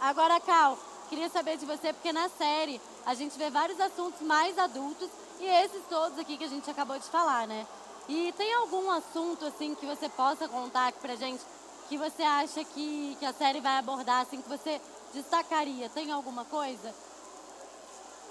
Agora, 0.00 0.40
Cal, 0.40 0.78
queria 1.10 1.28
saber 1.28 1.58
de 1.58 1.66
você, 1.66 1.92
porque 1.92 2.10
na 2.10 2.30
série 2.30 2.80
a 3.04 3.12
gente 3.12 3.36
vê 3.36 3.50
vários 3.50 3.78
assuntos 3.78 4.22
mais 4.22 4.58
adultos 4.58 5.10
e 5.40 5.44
esses 5.44 5.82
todos 5.90 6.18
aqui 6.18 6.38
que 6.38 6.44
a 6.44 6.48
gente 6.48 6.70
acabou 6.70 6.98
de 6.98 7.04
falar, 7.04 7.46
né? 7.46 7.66
E 8.08 8.32
tem 8.32 8.54
algum 8.54 8.90
assunto, 8.90 9.44
assim, 9.44 9.74
que 9.74 9.84
você 9.84 10.08
possa 10.08 10.48
contar 10.48 10.86
aqui 10.86 11.00
pra 11.00 11.16
gente 11.16 11.44
que 11.86 11.98
você 11.98 12.22
acha 12.22 12.64
que, 12.64 13.14
que 13.20 13.26
a 13.26 13.32
série 13.34 13.60
vai 13.60 13.76
abordar, 13.76 14.22
assim, 14.22 14.40
que 14.40 14.48
você 14.48 14.80
destacaria? 15.12 15.90
Tem 15.90 16.10
alguma 16.10 16.46
coisa? 16.46 17.09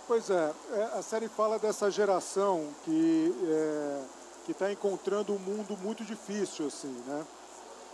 Pois 0.09 0.27
é, 0.31 0.51
é, 0.73 0.83
a 0.97 1.03
série 1.03 1.27
fala 1.27 1.59
dessa 1.59 1.91
geração 1.91 2.67
que 2.83 3.31
que 4.43 4.53
está 4.53 4.71
encontrando 4.71 5.31
um 5.31 5.37
mundo 5.37 5.77
muito 5.77 6.03
difícil, 6.03 6.65
assim, 6.65 6.91
né? 7.05 7.23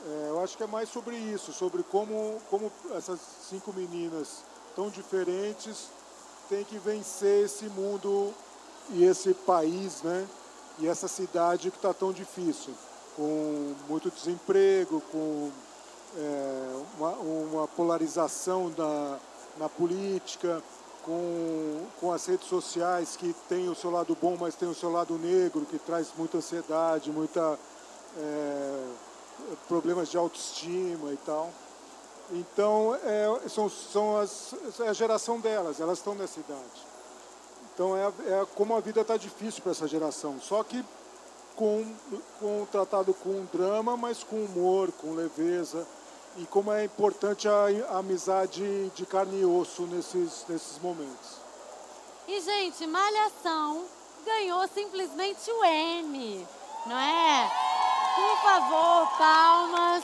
É, 0.05 0.29
eu 0.29 0.41
acho 0.41 0.55
que 0.55 0.63
é 0.63 0.67
mais 0.67 0.87
sobre 0.87 1.17
isso, 1.17 1.51
sobre 1.51 1.83
como, 1.83 2.41
como 2.49 2.71
essas 2.95 3.19
cinco 3.49 3.73
meninas 3.73 4.45
tão 4.73 4.89
diferentes 4.89 5.89
têm 6.47 6.63
que 6.63 6.77
vencer 6.77 7.43
esse 7.43 7.65
mundo 7.65 8.33
e 8.91 9.03
esse 9.03 9.33
país, 9.33 10.01
né? 10.01 10.25
E 10.79 10.87
essa 10.87 11.09
cidade 11.09 11.69
que 11.69 11.75
está 11.75 11.93
tão 11.93 12.13
difícil, 12.13 12.73
com 13.17 13.75
muito 13.89 14.09
desemprego, 14.09 15.01
com 15.11 15.51
é, 16.15 16.81
uma, 16.97 17.09
uma 17.09 17.67
polarização 17.67 18.71
da, 18.71 19.19
na 19.57 19.67
política, 19.67 20.63
com, 21.05 21.85
com 21.99 22.11
as 22.11 22.25
redes 22.25 22.47
sociais 22.47 23.15
que 23.15 23.33
tem 23.47 23.69
o 23.69 23.75
seu 23.75 23.91
lado 23.91 24.17
bom, 24.19 24.35
mas 24.39 24.55
tem 24.55 24.67
o 24.67 24.73
seu 24.73 24.91
lado 24.91 25.17
negro, 25.17 25.65
que 25.65 25.77
traz 25.77 26.07
muita 26.17 26.39
ansiedade, 26.39 27.11
muita 27.11 27.59
é, 28.17 28.87
problemas 29.67 30.09
de 30.09 30.17
autoestima 30.17 31.13
e 31.13 31.17
tal. 31.17 31.51
Então, 32.31 32.97
é, 33.03 33.49
são, 33.49 33.69
são 33.69 34.17
as, 34.17 34.55
é 34.79 34.89
a 34.89 34.93
geração 34.93 35.39
delas, 35.39 35.79
elas 35.79 35.99
estão 35.99 36.15
nessa 36.15 36.39
idade. 36.39 36.87
Então, 37.73 37.95
é, 37.95 38.07
é 38.07 38.45
como 38.55 38.75
a 38.75 38.79
vida 38.79 39.01
está 39.01 39.15
difícil 39.15 39.61
para 39.61 39.73
essa 39.73 39.87
geração. 39.87 40.39
Só 40.41 40.63
que 40.63 40.83
com, 41.55 41.85
com 42.39 42.65
tratado 42.71 43.13
com 43.13 43.45
drama, 43.53 43.95
mas 43.95 44.23
com 44.23 44.37
humor, 44.37 44.91
com 44.93 45.13
leveza. 45.13 45.85
E 46.37 46.45
como 46.47 46.71
é 46.71 46.83
importante 46.83 47.47
a, 47.47 47.97
amizade 47.97 48.89
de 48.89 49.05
carne 49.05 49.39
e 49.39 49.45
osso 49.45 49.83
nesses, 49.83 50.45
nesses 50.49 50.77
momentos. 50.79 51.37
E, 52.27 52.41
gente, 52.41 52.85
Malhação 52.85 53.85
ganhou 54.25 54.67
simplesmente 54.67 55.49
o 55.49 55.63
M, 55.63 56.47
não 56.85 56.97
é? 56.97 57.51
Por 58.15 58.37
favor, 58.41 59.17
palmas, 59.17 60.03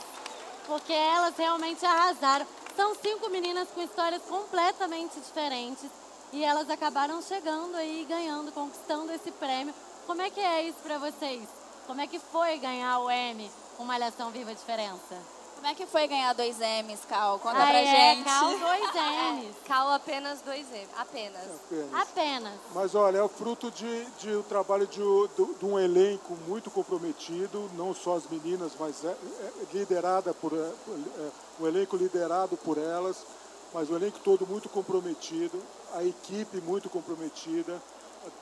porque 0.66 0.92
elas 0.92 1.36
realmente 1.36 1.84
arrasaram. 1.84 2.46
São 2.76 2.94
cinco 2.94 3.28
meninas 3.28 3.68
com 3.74 3.82
histórias 3.82 4.22
completamente 4.22 5.20
diferentes 5.20 5.90
e 6.32 6.42
elas 6.42 6.70
acabaram 6.70 7.20
chegando 7.20 7.76
aí, 7.76 8.06
ganhando, 8.08 8.52
conquistando 8.52 9.12
esse 9.12 9.30
prêmio. 9.32 9.74
Como 10.06 10.22
é 10.22 10.30
que 10.30 10.40
é 10.40 10.62
isso 10.62 10.78
pra 10.82 10.96
vocês? 10.96 11.46
Como 11.86 12.00
é 12.00 12.06
que 12.06 12.18
foi 12.18 12.56
ganhar 12.58 13.00
o 13.00 13.10
M 13.10 13.50
com 13.76 13.84
Malhação 13.84 14.30
Viva 14.30 14.54
Diferença? 14.54 15.41
Como 15.62 15.70
é 15.70 15.76
que 15.76 15.86
foi 15.86 16.08
ganhar 16.08 16.32
dois 16.32 16.58
M's, 16.58 17.04
Cal? 17.08 17.38
Conta 17.38 17.56
Ah, 17.62 17.66
pra 17.68 17.78
é, 17.78 18.16
gente. 18.16 18.24
Cal 18.24 18.48
dois 18.58 18.90
M's. 19.46 19.56
Cal 19.64 19.90
apenas 19.92 20.40
dois 20.40 20.66
M. 20.72 20.88
Apenas. 20.98 21.40
Apenas. 21.44 21.94
Apenas. 22.02 22.52
Mas 22.74 22.94
olha, 22.96 23.18
é 23.18 23.22
o 23.22 23.28
fruto 23.28 23.70
de, 23.70 24.04
de 24.18 24.30
o 24.34 24.42
trabalho 24.42 24.88
de, 24.88 24.98
do- 24.98 25.54
de 25.56 25.64
um 25.64 25.78
elenco 25.78 26.36
muito 26.48 26.68
comprometido, 26.68 27.70
não 27.76 27.94
só 27.94 28.16
as 28.16 28.26
meninas, 28.26 28.72
mas 28.76 29.04
é, 29.04 29.10
é 29.10 29.52
liderada 29.72 30.34
por 30.34 30.52
é, 30.52 30.56
é, 30.56 31.30
um 31.60 31.66
elenco 31.68 31.96
liderado 31.96 32.56
por 32.56 32.76
elas, 32.76 33.24
mas 33.72 33.88
o 33.88 33.94
elenco 33.94 34.18
todo 34.18 34.44
muito 34.44 34.68
comprometido, 34.68 35.62
a 35.94 36.02
equipe 36.02 36.60
muito 36.60 36.90
comprometida, 36.90 37.80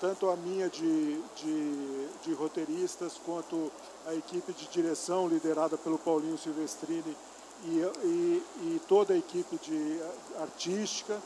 tanto 0.00 0.28
a 0.30 0.36
minha 0.36 0.68
de, 0.68 1.20
de, 1.36 2.08
de 2.24 2.34
roteiristas 2.34 3.14
quanto 3.24 3.70
a 4.06 4.14
equipe 4.14 4.52
de 4.52 4.66
direção 4.68 5.26
liderada 5.28 5.76
pelo 5.78 5.98
Paulinho 5.98 6.38
Silvestrini 6.38 7.16
e, 7.64 7.68
e, 8.04 8.42
e 8.62 8.82
toda 8.88 9.12
a 9.14 9.16
equipe 9.16 9.56
de 9.58 9.98
eh, 10.00 10.12
artística 10.42 11.20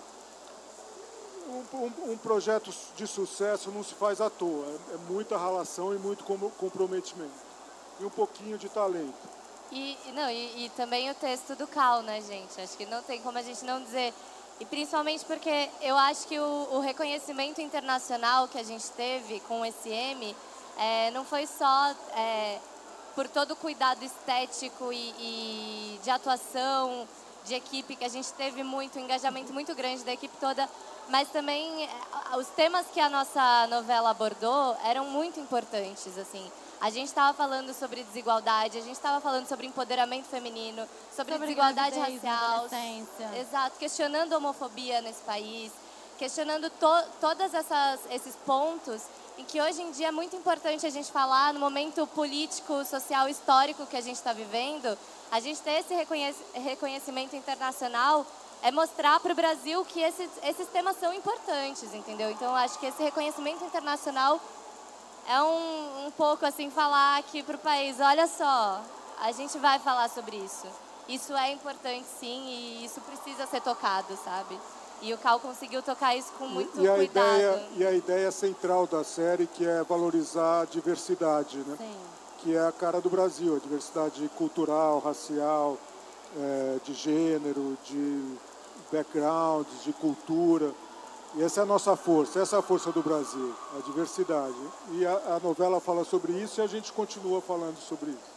um, 1.48 1.76
um- 1.76 2.12
um 2.12 2.16
projeto 2.18 2.72
de 2.96 3.06
sucesso 3.06 3.70
não 3.70 3.84
se 3.84 3.94
faz 3.94 4.20
à 4.20 4.30
toa. 4.30 4.64
É, 4.90 4.94
é 4.94 4.96
muita 5.08 5.36
relação 5.36 5.94
e 5.94 5.98
muito 5.98 6.24
com- 6.24 6.50
comprometimento. 6.50 7.44
E 8.00 8.04
um 8.04 8.10
pouquinho 8.10 8.56
de 8.58 8.68
talento. 8.68 9.14
E 9.70 9.96
não, 10.14 10.28
e, 10.30 10.64
e 10.66 10.68
também 10.70 11.10
o 11.10 11.14
texto 11.14 11.54
do 11.54 11.66
Cal, 11.66 12.02
né, 12.02 12.20
gente? 12.22 12.60
Acho 12.60 12.76
que 12.76 12.86
não 12.86 13.02
tem 13.02 13.20
como 13.20 13.38
a 13.38 13.42
gente 13.42 13.64
não 13.64 13.82
dizer. 13.82 14.12
E 14.60 14.64
principalmente 14.64 15.24
porque 15.24 15.68
eu 15.80 15.96
acho 15.96 16.26
que 16.28 16.38
o, 16.38 16.68
o 16.72 16.80
reconhecimento 16.80 17.60
internacional 17.60 18.46
que 18.48 18.58
a 18.58 18.62
gente 18.62 18.88
teve 18.92 19.40
com 19.40 19.64
esse 19.64 19.88
M 19.88 20.34
é, 20.78 21.10
não 21.10 21.24
foi 21.24 21.46
só 21.46 21.94
é, 22.16 22.58
por 23.14 23.28
todo 23.28 23.52
o 23.52 23.56
cuidado 23.56 24.04
estético 24.04 24.92
e, 24.92 25.14
e 25.18 26.00
de 26.02 26.10
atuação 26.10 27.06
de 27.44 27.54
equipe, 27.54 27.96
que 27.96 28.04
a 28.04 28.08
gente 28.08 28.32
teve 28.32 28.62
muito, 28.62 28.98
um 28.98 29.02
engajamento 29.02 29.52
muito 29.52 29.74
grande 29.74 30.02
da 30.02 30.12
equipe 30.12 30.34
toda, 30.40 30.68
mas 31.08 31.28
também 31.28 31.84
eh, 31.84 32.36
os 32.38 32.46
temas 32.48 32.86
que 32.86 32.98
a 32.98 33.08
nossa 33.10 33.66
novela 33.66 34.10
abordou 34.10 34.76
eram 34.84 35.04
muito 35.06 35.38
importantes, 35.38 36.16
assim. 36.18 36.50
A 36.84 36.90
gente 36.90 37.06
estava 37.06 37.32
falando 37.32 37.72
sobre 37.72 38.04
desigualdade, 38.04 38.76
a 38.76 38.80
gente 38.82 38.92
estava 38.92 39.18
falando 39.18 39.48
sobre 39.48 39.66
empoderamento 39.66 40.26
feminino, 40.26 40.86
sobre, 41.16 41.32
Sobre 41.32 41.46
desigualdade 41.46 41.98
racial. 41.98 42.68
Exato, 43.40 43.78
questionando 43.78 44.34
a 44.34 44.36
homofobia 44.36 45.00
nesse 45.00 45.22
país, 45.22 45.72
questionando 46.18 46.68
to, 46.68 46.86
todos 47.22 47.54
esses 48.10 48.36
pontos 48.44 49.00
em 49.38 49.44
que 49.46 49.62
hoje 49.62 49.80
em 49.80 49.92
dia 49.92 50.08
é 50.08 50.10
muito 50.10 50.36
importante 50.36 50.86
a 50.86 50.90
gente 50.90 51.10
falar 51.10 51.54
no 51.54 51.58
momento 51.58 52.06
político, 52.08 52.84
social, 52.84 53.30
histórico 53.30 53.86
que 53.86 53.96
a 53.96 54.02
gente 54.02 54.16
está 54.16 54.34
vivendo, 54.34 54.98
a 55.32 55.40
gente 55.40 55.62
ter 55.62 55.80
esse 55.80 55.94
reconhec- 55.94 56.36
reconhecimento 56.52 57.34
internacional 57.34 58.26
é 58.62 58.70
mostrar 58.70 59.20
para 59.20 59.32
o 59.32 59.34
Brasil 59.34 59.82
que 59.86 60.00
esses, 60.00 60.28
esses 60.42 60.68
temas 60.68 60.98
são 61.00 61.14
importantes, 61.14 61.94
entendeu? 61.94 62.30
Então, 62.30 62.54
acho 62.54 62.78
que 62.78 62.84
esse 62.84 63.02
reconhecimento 63.02 63.64
internacional 63.64 64.38
é 65.28 65.42
um, 65.42 66.06
um 66.06 66.10
pouco 66.10 66.44
assim 66.44 66.70
falar 66.70 67.18
aqui 67.18 67.42
para 67.42 67.56
o 67.56 67.58
país, 67.58 67.98
olha 68.00 68.26
só, 68.26 68.82
a 69.20 69.32
gente 69.32 69.58
vai 69.58 69.78
falar 69.78 70.08
sobre 70.08 70.36
isso. 70.36 70.66
Isso 71.08 71.34
é 71.34 71.52
importante 71.52 72.06
sim 72.18 72.46
e 72.48 72.84
isso 72.84 73.00
precisa 73.02 73.46
ser 73.46 73.60
tocado, 73.60 74.16
sabe? 74.24 74.58
E 75.02 75.12
o 75.12 75.18
Cal 75.18 75.38
conseguiu 75.38 75.82
tocar 75.82 76.16
isso 76.16 76.32
com 76.38 76.46
muito 76.46 76.80
e, 76.80 76.88
a 76.88 76.94
cuidado. 76.94 77.36
ideia, 77.36 77.66
e 77.76 77.86
a 77.86 77.92
ideia 77.92 78.30
central 78.30 78.86
da 78.86 79.04
série 79.04 79.46
que 79.46 79.66
é 79.66 79.82
valorizar 79.84 80.62
a 80.62 80.64
diversidade, 80.64 81.58
né? 81.58 81.76
Sim. 81.78 81.96
que 82.38 82.54
é 82.56 82.66
a 82.66 82.72
cara 82.72 83.00
do 83.00 83.10
Brasil, 83.10 83.56
a 83.56 83.58
diversidade 83.58 84.30
cultural, 84.36 84.98
racial, 84.98 85.78
eh, 86.36 86.78
de 86.84 86.94
gênero, 86.94 87.76
de 87.84 88.36
backgrounds, 88.92 89.82
de 89.84 89.92
cultura. 89.92 90.72
E 91.36 91.42
essa 91.42 91.60
é 91.60 91.62
a 91.64 91.66
nossa 91.66 91.96
força, 91.96 92.40
essa 92.40 92.56
é 92.56 92.58
a 92.60 92.62
força 92.62 92.92
do 92.92 93.02
Brasil, 93.02 93.54
a 93.76 93.80
diversidade. 93.82 94.54
E 94.92 95.04
a, 95.04 95.36
a 95.36 95.40
novela 95.42 95.80
fala 95.80 96.04
sobre 96.04 96.32
isso 96.32 96.60
e 96.60 96.62
a 96.62 96.66
gente 96.66 96.92
continua 96.92 97.40
falando 97.40 97.76
sobre 97.78 98.10
isso. 98.10 98.34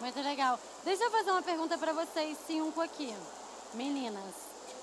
Muito 0.00 0.20
legal. 0.20 0.58
Deixa 0.84 1.04
eu 1.04 1.10
fazer 1.12 1.30
uma 1.30 1.42
pergunta 1.42 1.78
para 1.78 1.92
vocês 1.92 2.36
cinco 2.44 2.80
aqui. 2.80 3.14
Meninas, 3.74 4.34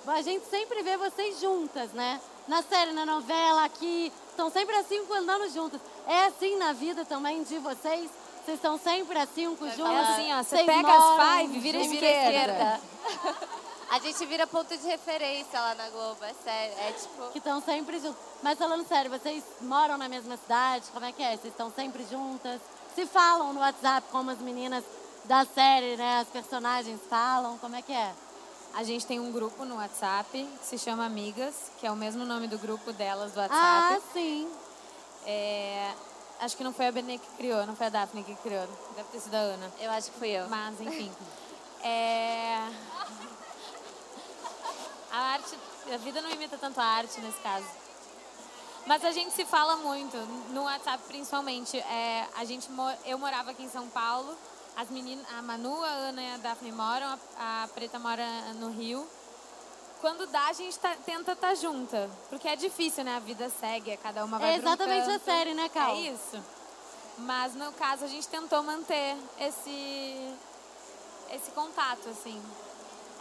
a 0.07 0.21
gente 0.21 0.45
sempre 0.45 0.81
vê 0.81 0.95
vocês 0.95 1.41
juntas, 1.41 1.91
né? 1.91 2.21
Na 2.47 2.63
série, 2.63 2.93
na 2.93 3.05
novela, 3.05 3.65
aqui, 3.65 4.13
estão 4.29 4.49
sempre 4.49 4.75
as 4.77 4.87
cinco 4.87 5.13
andando 5.13 5.49
juntas. 5.51 5.81
É 6.07 6.27
assim 6.27 6.55
na 6.55 6.71
vida 6.71 7.03
também 7.03 7.43
de 7.43 7.59
vocês? 7.59 8.09
Vocês 8.45 8.55
estão 8.55 8.79
sempre 8.79 9.19
as 9.19 9.29
cinco 9.35 9.69
juntas? 9.71 9.93
É 9.93 9.99
assim, 9.99 10.33
ó, 10.33 10.41
você 10.41 10.63
pega 10.63 10.81
moram 10.81 11.19
as 11.19 11.41
five, 11.41 11.59
vira 11.59 11.83
juntas? 11.83 11.93
esquerda. 12.01 12.81
A 13.91 13.99
gente 13.99 14.23
vira 14.27 14.45
ponto 14.45 14.75
de 14.77 14.85
referência 14.87 15.59
lá 15.59 15.73
na 15.75 15.89
Globo, 15.89 16.23
é 16.23 16.33
sério. 16.43 16.75
É 16.79 16.91
tipo. 16.91 17.31
Que 17.31 17.39
estão 17.39 17.59
sempre 17.61 17.99
juntas. 17.99 18.21
Mas 18.43 18.57
falando 18.57 18.87
sério, 18.87 19.09
vocês 19.09 19.43
moram 19.61 19.97
na 19.97 20.07
mesma 20.07 20.37
cidade? 20.37 20.85
Como 20.93 21.05
é 21.05 21.11
que 21.11 21.23
é? 21.23 21.31
Vocês 21.31 21.45
estão 21.51 21.71
sempre 21.71 22.05
juntas? 22.09 22.61
Se 22.93 23.05
falam 23.07 23.51
no 23.53 23.59
WhatsApp 23.59 24.07
como 24.11 24.29
as 24.29 24.39
meninas 24.39 24.83
da 25.25 25.43
série, 25.45 25.97
né? 25.97 26.19
As 26.19 26.27
personagens 26.27 26.99
falam, 27.09 27.57
como 27.57 27.75
é 27.75 27.81
que 27.81 27.91
é? 27.91 28.13
A 28.75 28.83
gente 28.83 29.05
tem 29.07 29.19
um 29.19 29.31
grupo 29.31 29.65
no 29.65 29.77
WhatsApp 29.77 30.29
que 30.59 30.65
se 30.65 30.77
chama 30.77 31.05
Amigas, 31.05 31.71
que 31.79 31.87
é 31.87 31.91
o 31.91 31.95
mesmo 31.95 32.23
nome 32.25 32.47
do 32.47 32.59
grupo 32.59 32.93
delas 32.93 33.31
do 33.31 33.39
Ah, 33.41 33.43
WhatsApp. 33.43 34.03
sim. 34.13 34.47
É, 35.25 35.91
acho 36.41 36.55
que 36.55 36.63
não 36.63 36.71
foi 36.71 36.87
a 36.87 36.91
Benê 36.91 37.17
que 37.17 37.27
criou, 37.37 37.65
não 37.65 37.75
foi 37.75 37.87
a 37.87 37.89
Daphne 37.89 38.23
que 38.23 38.35
criou. 38.35 38.67
Deve 38.95 39.09
ter 39.09 39.19
sido 39.19 39.33
a 39.33 39.39
Ana. 39.39 39.71
Eu 39.79 39.89
acho 39.91 40.11
que 40.11 40.19
fui 40.19 40.29
eu. 40.29 40.47
Mas, 40.47 40.79
enfim. 40.79 41.11
É... 41.81 42.67
A 45.11 45.17
arte, 45.33 45.57
a 45.93 45.97
vida 45.97 46.21
não 46.21 46.29
imita 46.29 46.57
tanto 46.57 46.79
a 46.79 46.83
arte 46.83 47.19
nesse 47.21 47.39
caso. 47.39 47.65
Mas 48.85 49.03
a 49.03 49.11
gente 49.11 49.33
se 49.33 49.45
fala 49.45 49.75
muito, 49.77 50.17
no 50.51 50.63
WhatsApp 50.63 51.03
principalmente. 51.07 51.77
É, 51.77 52.27
a 52.37 52.45
gente, 52.45 52.69
eu 53.05 53.17
morava 53.19 53.51
aqui 53.51 53.63
em 53.63 53.69
São 53.69 53.87
Paulo, 53.89 54.35
as 54.75 54.89
meninas, 54.89 55.25
a 55.37 55.41
Manu, 55.41 55.83
a 55.83 55.87
Ana 55.87 56.21
e 56.21 56.33
a 56.33 56.37
Daphne 56.37 56.71
moram, 56.71 57.19
a, 57.37 57.63
a 57.63 57.67
Preta 57.67 57.99
mora 57.99 58.25
no 58.55 58.69
Rio. 58.71 59.05
Quando 60.01 60.25
dá, 60.27 60.47
a 60.47 60.53
gente 60.53 60.79
tá- 60.79 60.95
tenta 61.05 61.33
estar 61.33 61.53
junta, 61.55 62.09
porque 62.29 62.47
é 62.47 62.55
difícil, 62.55 63.03
né? 63.03 63.17
A 63.17 63.19
vida 63.19 63.49
segue, 63.59 63.97
cada 63.97 64.23
uma 64.23 64.39
vai 64.39 64.55
É 64.55 64.59
pra 64.59 64.69
um 64.69 64.73
exatamente 64.73 65.11
a 65.11 65.19
série, 65.19 65.53
né, 65.53 65.67
Cal? 65.69 65.91
É 65.95 65.99
isso. 66.01 66.41
Mas 67.17 67.53
no 67.53 67.71
caso 67.73 68.05
a 68.05 68.07
gente 68.07 68.27
tentou 68.29 68.63
manter 68.63 69.17
esse 69.39 70.33
esse 71.31 71.51
contato, 71.51 72.09
assim. 72.09 72.41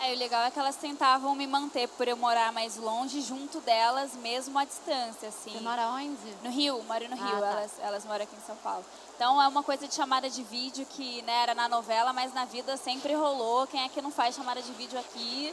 É, 0.01 0.13
e 0.13 0.17
o 0.17 0.19
legal 0.19 0.43
é 0.45 0.51
que 0.51 0.59
elas 0.59 0.77
tentavam 0.77 1.35
me 1.35 1.47
manter 1.47 1.89
por 1.89 2.07
eu 2.07 2.17
morar 2.17 2.53
mais 2.53 2.77
longe, 2.77 3.21
junto 3.21 3.61
delas, 3.61 4.13
mesmo 4.15 4.57
à 4.59 4.65
distância, 4.65 5.29
assim. 5.29 5.51
Você 5.53 5.61
mora 5.61 5.89
onde? 5.89 6.17
No 6.43 6.51
Rio, 6.51 6.81
moro 6.85 7.09
no 7.09 7.17
Rio, 7.17 7.37
Ah, 7.37 7.41
tá. 7.41 7.47
elas, 7.51 7.73
elas 7.81 8.05
moram 8.05 8.23
aqui 8.23 8.37
em 8.37 8.47
São 8.47 8.55
Paulo. 8.57 8.85
Então 9.17 9.43
é 9.43 9.49
uma 9.49 9.63
coisa 9.65 9.89
de 9.89 9.95
chamada 9.95 10.31
de 10.31 10.43
vídeo 10.45 10.87
que 10.91 11.21
né, 11.23 11.43
era 11.43 11.55
na 11.55 11.69
novela, 11.69 12.13
mas 12.13 12.33
na 12.33 12.45
vida 12.45 12.77
sempre 12.77 13.13
rolou. 13.15 13.67
Quem 13.67 13.83
é 13.83 13.89
que 13.89 14.01
não 14.01 14.13
faz 14.13 14.37
chamada 14.37 14.63
de 14.63 14.71
vídeo 14.73 14.99
aqui? 15.01 15.53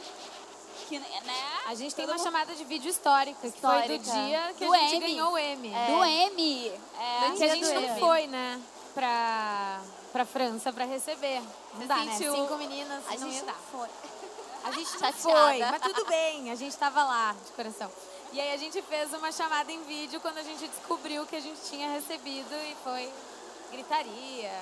Que, 0.88 1.00
né? 1.00 1.04
A 1.66 1.74
gente 1.74 1.92
tem 1.96 2.04
Todo 2.06 2.12
uma 2.14 2.18
mundo- 2.18 2.24
chamada 2.24 2.54
de 2.54 2.62
vídeo 2.64 2.88
histórica, 2.88 3.50
que 3.50 3.58
foi 3.60 3.82
do 3.88 3.92
Histórica. 3.94 3.98
dia 4.28 4.54
que 4.56 4.64
Do 4.64 4.72
a 4.72 4.78
gente 4.78 4.94
M. 4.94 5.00
ganhou 5.00 5.32
o 5.32 5.38
M. 5.38 5.68
Do 5.68 6.04
M. 6.04 6.68
É, 6.68 7.32
Que 7.36 7.42
a 7.44 7.48
gente 7.48 7.64
do 7.66 7.74
não 7.74 7.82
M. 7.82 7.98
foi, 8.00 8.26
né, 8.28 8.60
pra, 8.94 9.80
pra 10.12 10.24
França 10.24 10.72
pra 10.72 10.84
receber. 10.84 11.40
Não 11.74 11.80
Você 11.80 11.86
dá, 11.88 11.96
né? 11.96 12.12
sentiu- 12.12 12.34
Cinco 12.36 12.54
meninas 12.56 13.02
A 13.08 13.10
não 13.14 13.18
gente 13.18 13.32
ia 13.34 13.40
não 13.40 13.46
dar. 13.46 13.58
foi. 13.72 13.88
A 14.66 14.72
gente 14.72 14.92
não 14.92 14.98
Chateada. 14.98 15.20
foi, 15.20 15.58
mas 15.60 15.82
tudo 15.82 16.04
bem, 16.06 16.50
a 16.50 16.54
gente 16.56 16.76
tava 16.76 17.04
lá, 17.04 17.34
de 17.44 17.52
coração. 17.52 17.90
E 18.32 18.40
aí 18.40 18.52
a 18.52 18.56
gente 18.56 18.82
fez 18.82 19.12
uma 19.14 19.30
chamada 19.30 19.70
em 19.70 19.82
vídeo 19.84 20.20
quando 20.20 20.38
a 20.38 20.42
gente 20.42 20.66
descobriu 20.66 21.24
que 21.24 21.36
a 21.36 21.40
gente 21.40 21.60
tinha 21.70 21.88
recebido 21.90 22.52
e 22.52 22.76
foi 22.82 23.08
gritaria, 23.70 24.52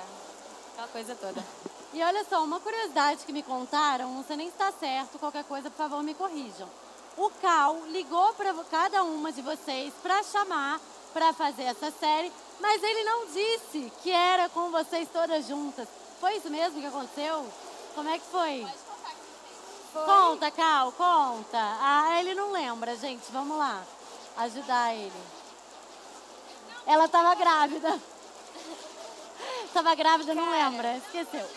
aquela 0.73 0.87
coisa 0.89 1.15
toda. 1.15 1.43
E 1.91 2.03
olha 2.03 2.23
só, 2.25 2.43
uma 2.43 2.59
curiosidade 2.59 3.25
que 3.25 3.33
me 3.33 3.41
contaram, 3.41 4.13
não 4.13 4.23
sei 4.23 4.37
nem 4.37 4.47
se 4.47 4.53
está 4.53 4.71
certo, 4.71 5.17
qualquer 5.17 5.43
coisa, 5.45 5.71
por 5.71 5.77
favor, 5.77 6.03
me 6.03 6.13
corrijam. 6.13 6.69
O 7.17 7.29
Cal 7.41 7.79
ligou 7.87 8.33
para 8.33 8.53
cada 8.65 9.03
uma 9.03 9.31
de 9.31 9.41
vocês 9.41 9.93
para 10.03 10.21
chamar 10.23 10.79
para 11.13 11.33
fazer 11.33 11.63
essa 11.63 11.89
série, 11.91 12.31
mas 12.59 12.83
ele 12.83 13.03
não 13.05 13.25
disse 13.27 13.91
que 14.03 14.11
era 14.11 14.49
com 14.49 14.69
vocês 14.69 15.07
todas 15.11 15.47
juntas. 15.47 15.87
Foi 16.19 16.35
isso 16.35 16.49
mesmo 16.49 16.79
que 16.81 16.87
aconteceu? 16.87 17.47
Como 17.95 18.09
é 18.09 18.19
que 18.19 18.25
foi? 18.25 18.67
Conta, 20.03 20.51
Cal, 20.51 20.91
conta. 20.91 21.57
Ah, 21.57 22.19
ele 22.19 22.35
não 22.35 22.51
lembra, 22.51 22.97
gente. 22.97 23.31
Vamos 23.31 23.57
lá. 23.57 23.81
Ajudar 24.37 24.93
ele. 24.93 25.23
Ela 26.85 27.05
estava 27.05 27.33
grávida. 27.35 27.99
Estava 29.65 29.95
grávida, 29.95 30.35
não 30.35 30.51
lembra. 30.51 30.97
Esqueceu. 30.97 31.49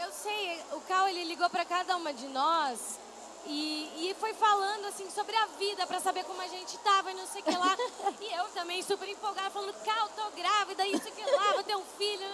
Eu 0.00 0.12
sei, 0.12 0.62
o 0.72 0.80
Cal 0.82 1.08
ele 1.08 1.24
ligou 1.24 1.50
para 1.50 1.64
cada 1.64 1.96
uma 1.96 2.12
de 2.12 2.26
nós 2.28 2.98
e, 3.46 4.08
e 4.08 4.16
foi 4.18 4.34
falando 4.34 4.86
assim 4.86 5.08
sobre 5.10 5.36
a 5.36 5.46
vida 5.58 5.86
para 5.86 6.00
saber 6.00 6.24
como 6.24 6.40
a 6.40 6.48
gente 6.48 6.76
tava 6.78 7.10
e 7.10 7.14
não 7.14 7.26
sei 7.26 7.40
o 7.42 7.44
que 7.44 7.56
lá. 7.56 7.76
e 8.20 8.32
eu 8.34 8.44
também 8.48 8.82
super 8.82 9.08
empolgada 9.08 9.50
falando, 9.50 9.74
Cal, 9.84 10.08
tô 10.10 10.30
grávida, 10.30 10.86
isso 10.86 11.10
que 11.12 11.30
lá, 11.30 11.52
vou 11.52 11.64
ter 11.64 11.76
um 11.76 11.84
filho. 11.98 12.26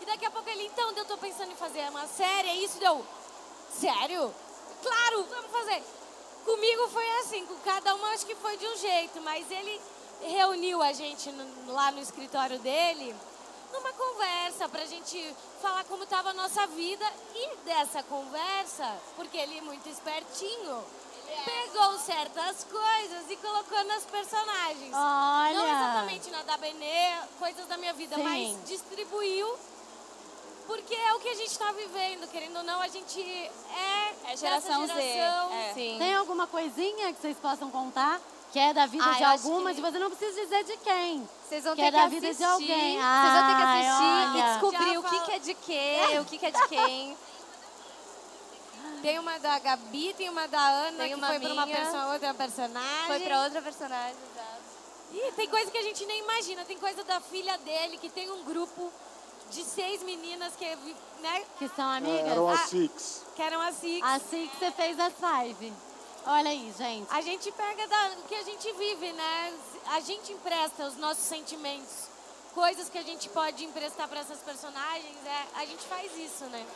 E 0.00 0.06
daqui 0.06 0.26
a 0.26 0.30
pouco 0.30 0.48
ele, 0.48 0.66
então, 0.66 0.92
eu 0.92 1.04
tô 1.04 1.16
pensando 1.16 1.52
em 1.52 1.56
fazer 1.56 1.88
uma 1.90 2.06
série, 2.06 2.48
é 2.48 2.56
isso 2.56 2.78
deu. 2.78 3.04
Sério? 3.80 4.32
Claro, 4.82 5.24
vamos 5.24 5.50
fazer. 5.50 5.82
Comigo 6.44 6.88
foi 6.88 7.10
assim, 7.20 7.44
com 7.46 7.56
cada 7.58 7.94
uma 7.94 8.08
acho 8.10 8.24
que 8.26 8.34
foi 8.36 8.56
de 8.56 8.66
um 8.66 8.76
jeito, 8.76 9.20
mas 9.20 9.50
ele 9.50 9.80
reuniu 10.22 10.82
a 10.82 10.92
gente 10.92 11.30
no- 11.32 11.72
lá 11.72 11.90
no 11.90 12.00
escritório 12.00 12.58
dele 12.60 13.14
numa 13.72 13.92
conversa 13.92 14.68
pra 14.68 14.84
gente 14.86 15.34
falar 15.60 15.84
como 15.84 16.04
estava 16.04 16.30
a 16.30 16.34
nossa 16.34 16.66
vida 16.68 17.04
e 17.34 17.56
dessa 17.64 18.02
conversa, 18.04 18.96
porque 19.16 19.36
ele 19.36 19.58
é 19.58 19.60
muito 19.60 19.88
espertinho, 19.88 20.84
pegou 21.44 21.98
certas 21.98 22.64
coisas 22.64 23.28
e 23.28 23.36
colocou 23.36 23.84
nas 23.84 24.04
personagens. 24.06 24.94
Olha. 24.94 25.54
Não 25.54 25.66
exatamente 25.66 26.30
na 26.30 26.42
da 26.44 26.56
Benê, 26.56 27.18
coisas 27.38 27.66
da 27.66 27.76
minha 27.76 27.92
vida, 27.92 28.14
Sim. 28.16 28.22
mas 28.22 28.64
distribuiu 28.68 29.58
porque 30.66 30.94
é 30.94 31.14
o 31.14 31.20
que 31.20 31.28
a 31.28 31.34
gente 31.34 31.50
está 31.50 31.70
vivendo, 31.72 32.28
querendo 32.30 32.56
ou 32.58 32.62
não, 32.64 32.80
a 32.80 32.88
gente 32.88 33.20
é, 33.20 34.32
É 34.32 34.36
geração 34.36 34.82
dessa 34.86 34.94
Z, 35.00 35.12
geração. 35.12 35.52
é. 35.52 35.72
Sim. 35.74 35.96
Tem 35.98 36.14
alguma 36.14 36.46
coisinha 36.46 37.12
que 37.12 37.20
vocês 37.20 37.36
possam 37.38 37.70
contar? 37.70 38.20
Que 38.52 38.58
é 38.58 38.72
da 38.72 38.86
vida 38.86 39.04
Ah, 39.04 39.12
de 39.12 39.24
alguma, 39.24 39.70
que- 39.70 39.76
de 39.76 39.82
você 39.82 39.98
não 39.98 40.10
precisa 40.10 40.40
dizer 40.40 40.64
de 40.64 40.76
quem. 40.78 41.28
Vocês 41.48 41.64
vão 41.64 41.74
Que 41.74 41.82
ter 41.82 41.88
é 41.88 41.90
que 41.90 41.96
da 41.96 42.04
assistir. 42.04 42.20
vida 42.20 42.34
de 42.34 42.44
alguém. 42.44 42.98
Vocês 42.98 43.32
vão 43.32 43.46
ter 43.46 43.56
que 43.56 43.62
assistir 43.62 44.02
olha. 44.02 44.38
e 44.38 44.42
descobrir 44.52 44.92
Já 44.92 44.98
o 44.98 45.02
que, 45.02 45.20
que 45.20 45.32
é 45.32 45.38
de 45.38 45.54
quê, 45.54 46.18
o 46.20 46.24
que, 46.24 46.38
que 46.38 46.46
é 46.46 46.50
de 46.50 46.68
quem. 46.68 47.16
Tem 49.02 49.18
uma 49.18 49.38
da 49.38 49.58
Gabi, 49.58 50.14
tem 50.14 50.28
uma 50.30 50.48
da 50.48 50.60
Ana, 50.60 50.98
Tem 50.98 51.08
que 51.10 51.14
uma 51.14 51.26
foi 51.28 51.38
para 51.40 51.52
uma 51.52 51.66
minha. 51.66 51.76
perso- 51.76 52.12
outra 52.12 52.34
personagem. 52.34 53.06
Foi 53.06 53.20
pra 53.20 53.42
outra 53.44 53.62
personagem, 53.62 54.16
exato. 54.32 54.56
Ih, 55.12 55.32
tem 55.32 55.48
coisa 55.48 55.70
que 55.70 55.78
a 55.78 55.82
gente 55.82 56.04
nem 56.06 56.18
imagina. 56.20 56.64
Tem 56.64 56.76
coisa 56.78 57.04
da 57.04 57.20
filha 57.20 57.56
dele, 57.58 57.98
que 57.98 58.08
tem 58.08 58.30
um 58.30 58.42
grupo 58.44 58.90
de 59.50 59.64
seis 59.64 60.02
meninas 60.02 60.54
que, 60.56 60.64
né, 61.20 61.44
Que 61.58 61.68
são 61.68 61.88
amigas? 61.88 62.26
Eram 62.26 62.48
as. 62.48 62.60
Six. 62.68 63.22
que 63.34 63.42
eram 63.42 63.60
as 63.60 63.74
Six. 63.76 64.06
Assim 64.06 64.48
que 64.48 64.58
você 64.58 64.70
fez 64.70 64.98
as 64.98 65.12
five. 65.14 65.72
Olha 66.26 66.50
aí, 66.50 66.74
gente. 66.76 67.06
A 67.10 67.20
gente 67.20 67.52
pega 67.52 67.86
da, 67.86 68.10
o 68.18 68.22
que 68.28 68.34
a 68.34 68.42
gente 68.42 68.72
vive, 68.72 69.12
né? 69.12 69.54
A 69.88 70.00
gente 70.00 70.32
empresta 70.32 70.86
os 70.86 70.96
nossos 70.96 71.22
sentimentos, 71.22 72.08
coisas 72.52 72.88
que 72.88 72.98
a 72.98 73.02
gente 73.02 73.28
pode 73.28 73.64
emprestar 73.64 74.08
para 74.08 74.20
essas 74.20 74.40
personagens. 74.40 75.16
É, 75.24 75.60
a 75.60 75.64
gente 75.64 75.84
faz 75.86 76.10
isso, 76.16 76.44
né? 76.46 76.66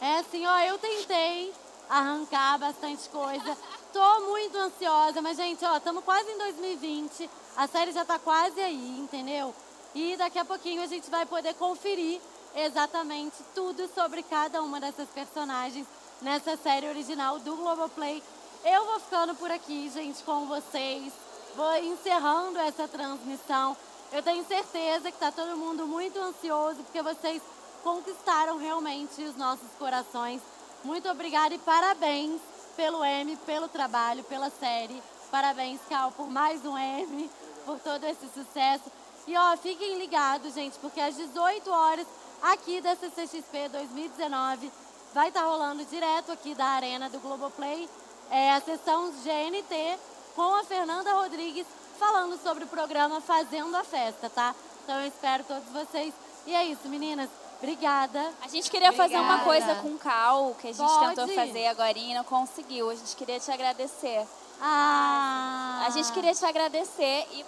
É 0.00 0.18
assim, 0.18 0.46
ó, 0.46 0.58
eu 0.60 0.78
tentei 0.78 1.52
arrancar 1.88 2.58
bastante 2.58 3.08
coisa. 3.10 3.56
Tô 3.92 4.20
muito 4.20 4.56
ansiosa, 4.56 5.20
mas, 5.20 5.36
gente, 5.36 5.62
ó, 5.64 5.76
estamos 5.76 6.02
quase 6.02 6.30
em 6.30 6.38
2020. 6.38 7.28
A 7.56 7.66
série 7.68 7.92
já 7.92 8.04
tá 8.04 8.18
quase 8.18 8.58
aí, 8.58 8.98
entendeu? 8.98 9.54
E 9.94 10.16
daqui 10.16 10.38
a 10.38 10.44
pouquinho 10.44 10.82
a 10.82 10.86
gente 10.86 11.10
vai 11.10 11.26
poder 11.26 11.54
conferir 11.54 12.20
exatamente 12.54 13.36
tudo 13.54 13.88
sobre 13.94 14.22
cada 14.22 14.62
uma 14.62 14.80
dessas 14.80 15.08
personagens 15.08 15.86
nessa 16.20 16.56
série 16.56 16.88
original 16.88 17.38
do 17.38 17.56
Globoplay. 17.56 18.22
Eu 18.64 18.86
vou 18.86 19.00
ficando 19.00 19.34
por 19.34 19.50
aqui, 19.50 19.90
gente, 19.90 20.22
com 20.22 20.46
vocês. 20.46 21.12
Vou 21.56 21.76
encerrando 21.78 22.58
essa 22.58 22.88
transmissão. 22.88 23.76
Eu 24.12 24.22
tenho 24.22 24.44
certeza 24.46 25.10
que 25.10 25.16
está 25.16 25.32
todo 25.32 25.56
mundo 25.56 25.86
muito 25.86 26.18
ansioso, 26.18 26.82
porque 26.84 27.02
vocês 27.02 27.42
conquistaram 27.82 28.56
realmente 28.58 29.22
os 29.22 29.36
nossos 29.36 29.68
corações. 29.78 30.40
Muito 30.84 31.08
obrigada 31.08 31.54
e 31.54 31.58
parabéns 31.58 32.40
pelo 32.76 33.04
M, 33.04 33.36
pelo 33.38 33.68
trabalho, 33.68 34.24
pela 34.24 34.50
série. 34.50 35.02
Parabéns, 35.30 35.80
Cal, 35.88 36.12
por 36.12 36.28
mais 36.28 36.64
um 36.64 36.76
M, 36.76 37.30
por 37.64 37.78
todo 37.80 38.04
esse 38.04 38.28
sucesso. 38.28 38.84
E 39.26 39.36
ó, 39.36 39.56
fiquem 39.56 39.98
ligados, 39.98 40.54
gente, 40.54 40.78
porque 40.78 41.00
às 41.00 41.16
18 41.16 41.70
horas 41.70 42.06
aqui 42.42 42.80
da 42.80 42.96
CCXP 42.96 43.68
2019 43.70 44.70
vai 45.14 45.28
estar 45.28 45.44
rolando 45.44 45.84
direto 45.84 46.32
aqui 46.32 46.54
da 46.54 46.64
arena 46.64 47.08
do 47.08 47.20
Globoplay 47.20 47.88
é, 48.30 48.52
a 48.52 48.60
sessão 48.60 49.12
GNT 49.22 49.98
com 50.34 50.54
a 50.54 50.64
Fernanda 50.64 51.12
Rodrigues 51.12 51.66
falando 51.98 52.42
sobre 52.42 52.64
o 52.64 52.66
programa 52.66 53.20
Fazendo 53.20 53.76
a 53.76 53.84
Festa, 53.84 54.30
tá? 54.30 54.54
Então 54.82 54.98
eu 55.00 55.06
espero 55.06 55.44
todos 55.44 55.68
vocês. 55.68 56.12
E 56.46 56.54
é 56.54 56.64
isso, 56.64 56.88
meninas. 56.88 57.28
Obrigada. 57.58 58.32
A 58.42 58.48
gente 58.48 58.68
queria 58.70 58.92
fazer 58.92 59.16
uma 59.16 59.42
Obrigada. 59.42 59.44
coisa 59.44 59.74
com 59.82 59.88
o 59.94 59.98
Cal, 59.98 60.56
que 60.60 60.68
a 60.68 60.72
gente 60.72 60.84
Pode. 60.84 61.14
tentou 61.14 61.28
fazer 61.34 61.66
agora 61.68 61.96
e 61.96 62.14
não 62.14 62.24
conseguiu. 62.24 62.90
A 62.90 62.94
gente 62.94 63.14
queria 63.14 63.38
te 63.38 63.52
agradecer. 63.52 64.26
Ah! 64.60 65.84
A 65.86 65.90
gente 65.90 66.10
queria 66.10 66.34
te 66.34 66.44
agradecer 66.44 67.28
e 67.32 67.44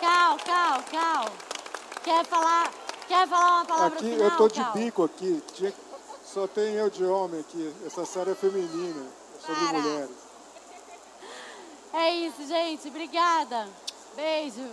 Cal, 0.00 0.36
Cal, 0.38 0.82
Cal. 0.90 1.28
Quer 2.04 2.24
falar, 2.26 2.70
quer 3.08 3.26
falar 3.28 3.50
uma 3.56 3.64
palavra 3.64 3.98
Aqui 3.98 4.10
final, 4.10 4.30
eu 4.30 4.36
tô 4.36 4.48
de 4.48 4.60
Cal? 4.60 4.72
bico 4.72 5.04
aqui. 5.04 5.42
Tinha- 5.54 5.74
Só 6.24 6.46
tem 6.46 6.74
eu 6.74 6.90
de 6.90 7.04
homem 7.04 7.40
aqui. 7.40 7.72
Essa 7.86 8.04
série 8.04 8.30
é 8.32 8.34
feminina, 8.34 9.06
é 9.36 9.40
sobre 9.46 9.78
mulheres. 9.78 10.10
É 11.94 12.10
isso, 12.10 12.46
gente. 12.46 12.88
Obrigada. 12.88 13.68
Beijo. 14.14 14.68